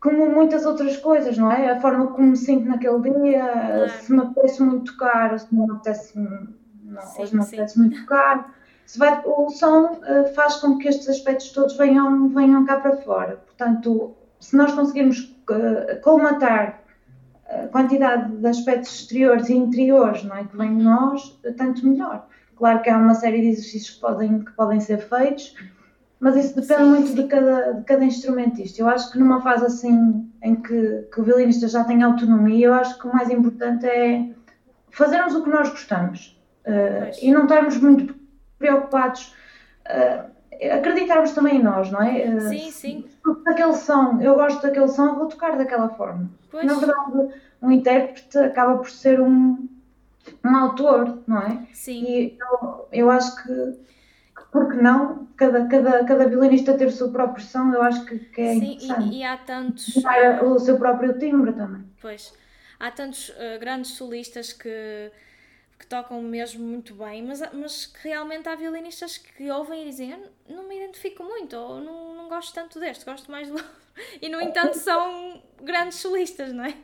como 0.00 0.30
muitas 0.30 0.64
outras 0.64 0.96
coisas, 0.96 1.36
não 1.36 1.52
é? 1.52 1.70
A 1.70 1.80
forma 1.80 2.06
como 2.08 2.28
me 2.28 2.36
sinto 2.36 2.66
naquele 2.66 3.00
dia, 3.00 3.42
claro. 3.42 3.90
se 3.90 4.12
me 4.12 4.20
apetece 4.20 4.62
muito 4.62 4.92
tocar, 4.92 5.38
se 5.38 5.54
me 5.54 5.70
apetece, 5.70 6.18
não, 6.18 7.02
sim, 7.02 7.22
hoje 7.22 7.36
não 7.36 7.44
apetece 7.44 7.78
muito 7.78 8.00
tocar 8.00 8.54
vai, 8.98 9.22
o 9.24 9.50
som 9.50 9.92
uh, 9.92 10.34
faz 10.34 10.56
com 10.56 10.78
que 10.78 10.88
estes 10.88 11.08
aspectos 11.08 11.50
todos 11.50 11.76
venham, 11.76 12.28
venham 12.28 12.64
cá 12.64 12.80
para 12.80 12.96
fora. 12.98 13.36
Portanto, 13.46 14.14
se 14.40 14.56
nós 14.56 14.72
conseguirmos 14.72 15.36
uh, 15.50 16.00
colmatar 16.02 16.80
a 17.50 17.66
quantidade 17.68 18.36
de 18.36 18.46
aspectos 18.46 18.94
exteriores 19.00 19.48
e 19.48 19.54
interiores 19.54 20.22
não 20.22 20.36
é, 20.36 20.44
que 20.44 20.56
vem 20.56 20.76
de 20.76 20.82
nós, 20.84 21.38
tanto 21.56 21.86
melhor. 21.86 22.26
Claro 22.56 22.80
que 22.82 22.90
há 22.90 22.96
uma 22.96 23.14
série 23.14 23.40
de 23.40 23.48
exercícios 23.48 23.90
que 23.96 24.00
podem, 24.00 24.38
que 24.44 24.52
podem 24.52 24.80
ser 24.80 24.98
feitos, 24.98 25.56
mas 26.20 26.36
isso 26.36 26.60
depende 26.60 26.82
sim, 26.82 26.90
muito 26.90 27.08
sim. 27.08 27.14
De, 27.14 27.24
cada, 27.24 27.72
de 27.72 27.84
cada 27.84 28.04
instrumentista. 28.04 28.82
Eu 28.82 28.88
acho 28.88 29.10
que 29.10 29.18
numa 29.18 29.40
fase 29.40 29.64
assim 29.64 30.30
em 30.42 30.54
que, 30.54 31.08
que 31.12 31.20
o 31.20 31.24
violinista 31.24 31.66
já 31.66 31.82
tem 31.82 32.02
autonomia, 32.02 32.66
eu 32.66 32.74
acho 32.74 32.98
que 32.98 33.08
o 33.08 33.12
mais 33.12 33.30
importante 33.30 33.86
é 33.86 34.28
fazermos 34.90 35.34
o 35.34 35.42
que 35.42 35.50
nós 35.50 35.70
gostamos 35.70 36.38
uh, 36.66 37.16
e 37.22 37.32
não 37.32 37.44
estarmos 37.44 37.78
muito 37.78 38.14
preocupados, 38.58 39.34
uh, 39.88 40.30
acreditarmos 40.76 41.32
também 41.32 41.56
em 41.56 41.62
nós, 41.62 41.90
não 41.90 42.02
é? 42.02 42.28
Uh, 42.28 42.48
sim, 42.48 42.70
sim. 42.70 43.04
Daquele 43.44 43.74
som, 43.74 44.20
eu 44.20 44.34
gosto 44.34 44.62
daquele 44.62 44.88
som, 44.88 45.06
eu 45.06 45.14
vou 45.16 45.28
tocar 45.28 45.56
daquela 45.56 45.88
forma. 45.90 46.30
Pois. 46.50 46.64
Na 46.64 46.74
verdade, 46.74 47.34
um 47.62 47.70
intérprete 47.70 48.38
acaba 48.38 48.78
por 48.78 48.90
ser 48.90 49.20
um, 49.20 49.68
um 50.44 50.56
autor, 50.56 51.18
não 51.26 51.38
é? 51.38 51.66
Sim. 51.72 52.04
E 52.04 52.38
eu, 52.40 52.88
eu 52.92 53.10
acho 53.10 53.42
que 53.42 53.90
porque 54.50 54.76
não, 54.76 55.28
cada, 55.36 55.66
cada, 55.66 56.04
cada 56.04 56.28
violinista 56.28 56.76
ter 56.76 56.86
o 56.86 56.90
seu 56.90 57.12
próprio 57.12 57.44
som, 57.44 57.72
eu 57.72 57.82
acho 57.82 58.04
que, 58.04 58.18
que 58.18 58.40
é 58.40 58.54
Sim, 58.54 58.78
e, 58.80 59.18
e, 59.18 59.24
há 59.24 59.36
tantos... 59.36 59.94
O 60.42 60.58
seu 60.58 60.76
próprio 60.76 61.16
timbre 61.18 61.52
também. 61.52 61.84
Pois, 62.00 62.32
há 62.78 62.90
tantos 62.90 63.28
uh, 63.28 63.60
grandes 63.60 63.92
solistas 63.92 64.52
que 64.52 65.12
que 65.80 65.86
tocam 65.86 66.20
mesmo 66.20 66.62
muito 66.62 66.94
bem, 66.94 67.22
mas, 67.22 67.40
mas 67.54 67.86
que 67.86 68.06
realmente 68.06 68.46
há 68.46 68.54
violinistas 68.54 69.16
que 69.16 69.50
ouvem 69.50 69.82
e 69.82 69.84
dizem 69.86 70.14
não 70.46 70.68
me 70.68 70.76
identifico 70.76 71.24
muito, 71.24 71.56
ou 71.56 71.80
não, 71.80 72.14
não 72.14 72.28
gosto 72.28 72.54
tanto 72.54 72.78
deste, 72.78 73.06
gosto 73.06 73.30
mais 73.30 73.48
do 73.48 73.56
E 74.20 74.28
no 74.28 74.42
entanto 74.42 74.74
são 74.78 75.42
grandes 75.62 75.98
solistas, 75.98 76.52
não 76.52 76.64
é? 76.64 76.74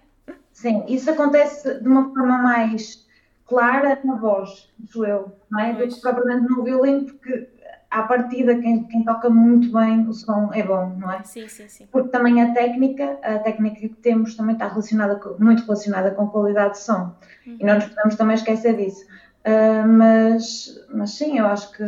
Sim, 0.51 0.83
isso 0.89 1.11
acontece 1.11 1.79
de 1.79 1.87
uma 1.87 2.09
forma 2.09 2.39
mais 2.39 3.07
clara 3.45 4.01
na 4.03 4.15
voz, 4.15 4.73
sou 4.91 5.07
eu, 5.07 5.33
não 5.51 5.61
é? 5.61 5.75
Do 5.75 5.87
que 5.87 6.01
propriamente 6.01 6.49
no 6.49 6.65
violino, 6.65 7.05
porque 7.05 7.49
à 7.91 8.03
partida 8.03 8.57
quem, 8.57 8.85
quem 8.85 9.05
toca 9.05 9.31
muito 9.31 9.73
bem 9.73 10.07
o 10.09 10.13
som 10.13 10.51
é 10.53 10.63
bom, 10.63 10.95
não 10.99 11.11
é? 11.11 11.23
Sim, 11.23 11.49
sim, 11.49 11.69
sim. 11.69 11.87
Porque 11.91 12.09
também 12.09 12.43
a 12.43 12.53
técnica, 12.53 13.19
a 13.23 13.39
técnica 13.39 13.81
que 13.81 13.89
temos 13.89 14.35
também 14.35 14.55
está 14.55 14.69
relacionada 14.69 15.17
com, 15.17 15.37
muito 15.43 15.63
relacionada 15.63 16.11
com 16.11 16.25
a 16.25 16.31
qualidade 16.31 16.75
de 16.75 16.81
som 16.81 17.15
uhum. 17.47 17.57
e 17.61 17.65
não 17.65 17.75
nos 17.75 17.87
podemos 17.87 18.17
também 18.17 18.35
esquecer 18.35 18.77
disso. 18.77 19.07
Uh, 19.47 19.87
mas, 19.87 20.85
mas 20.93 21.11
sim, 21.13 21.39
eu 21.39 21.47
acho 21.47 21.71
que, 21.73 21.85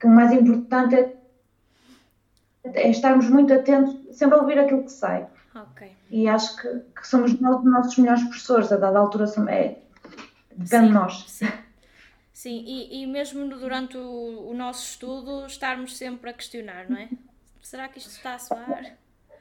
que 0.00 0.06
o 0.06 0.10
mais 0.10 0.32
importante 0.32 0.96
é, 0.96 1.16
é, 2.64 2.90
estarmos 2.90 3.28
muito 3.28 3.52
atentos, 3.52 3.96
sempre 4.16 4.38
a 4.38 4.42
ouvir 4.42 4.58
aquilo 4.58 4.84
que 4.84 4.92
sai. 4.92 5.26
Okay. 5.54 5.92
E 6.10 6.28
acho 6.28 6.56
que, 6.60 6.68
que 6.96 7.06
somos 7.06 7.38
nós 7.40 7.58
os 7.60 7.64
nossos 7.64 7.96
melhores 7.98 8.22
professores, 8.24 8.72
a 8.72 8.76
dada 8.76 8.98
altura 8.98 9.26
é, 9.48 9.78
depende 10.56 10.88
de 10.88 10.92
nós. 10.92 11.24
Sim. 11.28 11.46
Sim, 12.32 12.64
e, 12.66 13.02
e 13.02 13.06
mesmo 13.06 13.46
durante 13.48 13.96
o, 13.96 14.48
o, 14.50 14.54
nosso 14.54 14.84
estudo 14.84 15.46
estarmos 15.46 15.96
sempre 15.96 16.30
a 16.30 16.32
questionar, 16.32 16.88
não 16.88 16.96
é? 16.96 17.08
Será 17.60 17.88
que 17.88 17.98
isto 17.98 18.10
está 18.10 18.34
a 18.34 18.38
soar? 18.38 18.96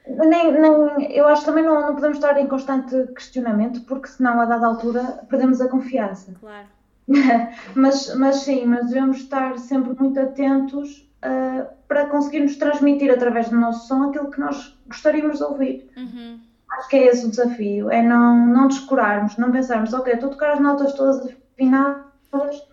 Nem, 0.08 0.52
nem, 0.52 1.12
eu 1.12 1.28
acho 1.28 1.42
que 1.42 1.48
também 1.48 1.64
não, 1.64 1.80
não 1.82 1.96
podemos 1.96 2.18
estar 2.18 2.38
em 2.38 2.48
constante 2.48 3.08
questionamento, 3.14 3.82
porque 3.82 4.08
senão 4.08 4.42
a 4.42 4.46
dada 4.46 4.68
altura 4.68 5.04
perdemos 5.30 5.62
a 5.62 5.70
confiança. 5.70 6.34
Claro. 6.40 6.68
mas, 7.76 8.14
mas 8.16 8.38
sim, 8.38 8.66
mas 8.66 8.88
devemos 8.88 9.18
estar 9.18 9.58
sempre 9.58 9.94
muito 9.98 10.20
atentos 10.20 11.10
uh, 11.24 11.68
para 11.88 12.08
conseguirmos 12.08 12.56
transmitir 12.58 13.12
através 13.12 13.50
do 13.50 13.58
nosso 13.58 13.88
som 13.88 14.10
aquilo 14.10 14.32
que 14.32 14.40
nós 14.40 14.78
gostaríamos 14.88 15.38
de 15.38 15.44
ouvir. 15.44 15.90
Uhum. 15.96 16.40
Acho 16.72 16.90
que 16.90 16.96
é 16.96 17.08
esse 17.08 17.26
o 17.26 17.30
desafio, 17.30 17.92
é 17.92 18.02
não, 18.02 18.48
não 18.48 18.68
descurarmos, 18.68 19.38
não 19.38 19.52
pensarmos, 19.52 19.94
ok, 19.94 20.14
estou 20.14 20.30
a 20.30 20.32
tocar 20.32 20.54
as 20.54 20.60
notas 20.60 20.94
todas 20.94 21.28
afinadas, 21.54 22.71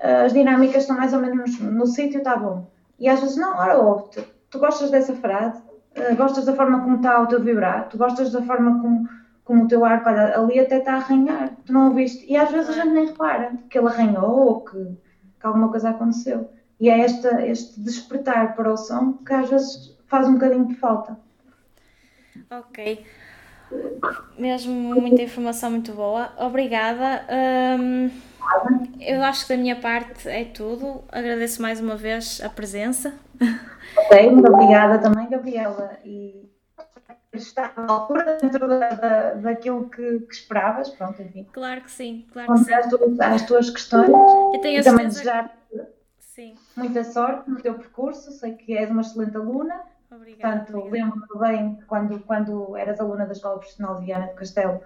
as 0.00 0.32
dinâmicas 0.32 0.82
estão 0.82 0.96
mais 0.96 1.12
ou 1.12 1.20
menos 1.20 1.58
no, 1.60 1.86
sítio, 1.86 2.18
está 2.18 2.36
bom. 2.36 2.66
E 2.98 3.08
às 3.08 3.20
vezes, 3.20 3.36
não, 3.36 3.56
ora 3.56 3.78
ouve-te, 3.78 4.22
tu 4.50 4.58
gostas 4.58 4.90
dessa 4.90 5.14
frase, 5.14 5.62
uh, 5.96 6.16
gostas 6.16 6.44
da 6.44 6.54
forma 6.54 6.80
como 6.82 6.96
está 6.96 7.20
o 7.20 7.26
teu 7.26 7.40
vibrato, 7.40 7.98
gostas 7.98 8.32
da 8.32 8.42
forma 8.42 8.80
como, 8.80 9.08
como 9.44 9.64
o 9.64 9.68
teu 9.68 9.84
arco, 9.84 10.08
olha, 10.08 10.38
ali 10.38 10.58
até 10.58 10.78
está 10.78 10.94
a 10.94 10.96
arranhar, 10.96 11.50
tu 11.64 11.72
não 11.72 11.88
ouviste. 11.88 12.24
E 12.30 12.36
às 12.36 12.50
vezes 12.50 12.70
a 12.70 12.72
gente 12.72 12.94
nem 12.94 13.06
repara 13.06 13.52
que 13.68 13.78
ele 13.78 13.88
arranhou 13.88 14.46
ou 14.46 14.60
que, 14.60 14.96
que 15.40 15.46
alguma 15.46 15.68
coisa 15.68 15.90
aconteceu. 15.90 16.50
E 16.78 16.88
é 16.88 16.98
este 17.00 17.78
despertar 17.78 18.54
para 18.54 18.72
o 18.72 18.76
som 18.76 19.12
que 19.12 19.34
às 19.34 19.50
vezes 19.50 19.94
faz 20.06 20.26
um 20.26 20.34
bocadinho 20.34 20.66
de 20.66 20.74
falta. 20.76 21.18
Ok. 22.50 23.04
Mesmo 24.38 24.72
muita 24.72 25.22
informação 25.22 25.70
muito 25.70 25.92
boa. 25.92 26.32
Obrigada. 26.38 27.24
Um, 27.78 28.10
eu 29.00 29.22
acho 29.22 29.46
que 29.46 29.54
da 29.54 29.60
minha 29.60 29.76
parte 29.76 30.28
é 30.28 30.44
tudo. 30.44 31.02
Agradeço 31.10 31.60
mais 31.62 31.80
uma 31.80 31.96
vez 31.96 32.40
a 32.42 32.48
presença. 32.48 33.14
Ok, 33.96 34.30
muito 34.30 34.52
obrigada 34.52 34.98
também, 34.98 35.28
Gabriela. 35.28 35.98
E 36.04 36.48
está 37.32 37.72
à 37.76 37.90
altura 37.90 38.38
dentro 38.40 38.66
da, 38.68 38.90
da, 38.90 39.34
daquilo 39.34 39.88
que, 39.88 40.20
que, 40.20 40.34
esperavas, 40.34 40.90
pronto, 40.90 41.22
enfim. 41.22 41.46
Claro 41.52 41.82
que 41.82 41.90
sim, 41.90 42.26
claro 42.32 42.52
que 42.52 42.58
sim. 42.60 42.72
Às, 42.72 42.88
tuas, 42.88 43.20
às 43.20 43.42
tuas 43.46 43.70
questões. 43.70 44.08
Eu 44.08 44.60
tenho 44.60 44.80
e 44.80 44.84
também 44.84 45.06
desejar 45.06 45.56
sim. 46.18 46.54
muita 46.76 47.04
sorte 47.04 47.48
no 47.50 47.60
teu 47.60 47.74
percurso, 47.74 48.30
sei 48.32 48.54
que 48.54 48.76
és 48.76 48.90
uma 48.90 49.02
excelente 49.02 49.36
aluna. 49.36 49.80
Obrigada. 50.10 50.64
Portanto, 50.64 50.88
lembro-me 50.90 51.40
bem 51.40 51.78
quando, 51.86 52.18
quando 52.20 52.76
eras 52.76 52.98
aluna 53.00 53.26
da 53.26 53.32
Escola 53.32 53.58
Profissional 53.58 53.96
de 53.96 54.06
Viana 54.06 54.26
do 54.26 54.34
Castelo, 54.34 54.80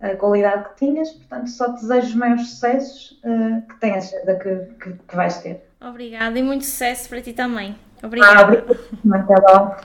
a 0.00 0.14
qualidade 0.16 0.68
que 0.70 0.86
tinhas, 0.86 1.10
portanto, 1.10 1.48
só 1.48 1.72
te 1.72 1.80
desejo 1.80 2.08
os 2.08 2.14
maiores 2.14 2.48
sucessos 2.48 3.20
uh, 3.24 3.62
que 3.68 3.80
tenhas, 3.80 4.10
que, 4.10 4.56
que, 4.82 4.92
que 4.92 5.16
vais 5.16 5.38
ter. 5.38 5.64
Obrigada 5.80 6.38
e 6.38 6.42
muito 6.42 6.64
sucesso 6.64 7.08
para 7.08 7.20
ti 7.20 7.32
também. 7.32 7.76
Obrigada. 8.02 8.64
Ah, 8.68 8.74
obrigada. 9.04 9.76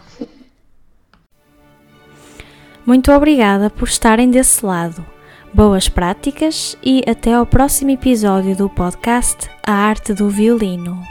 Muito 2.85 3.11
obrigada 3.11 3.69
por 3.69 3.87
estarem 3.87 4.31
desse 4.31 4.65
lado. 4.65 5.05
Boas 5.53 5.89
práticas 5.89 6.77
e 6.83 7.03
até 7.09 7.33
ao 7.33 7.45
próximo 7.45 7.91
episódio 7.91 8.55
do 8.55 8.69
podcast 8.69 9.49
A 9.65 9.73
Arte 9.73 10.13
do 10.13 10.29
Violino. 10.29 11.01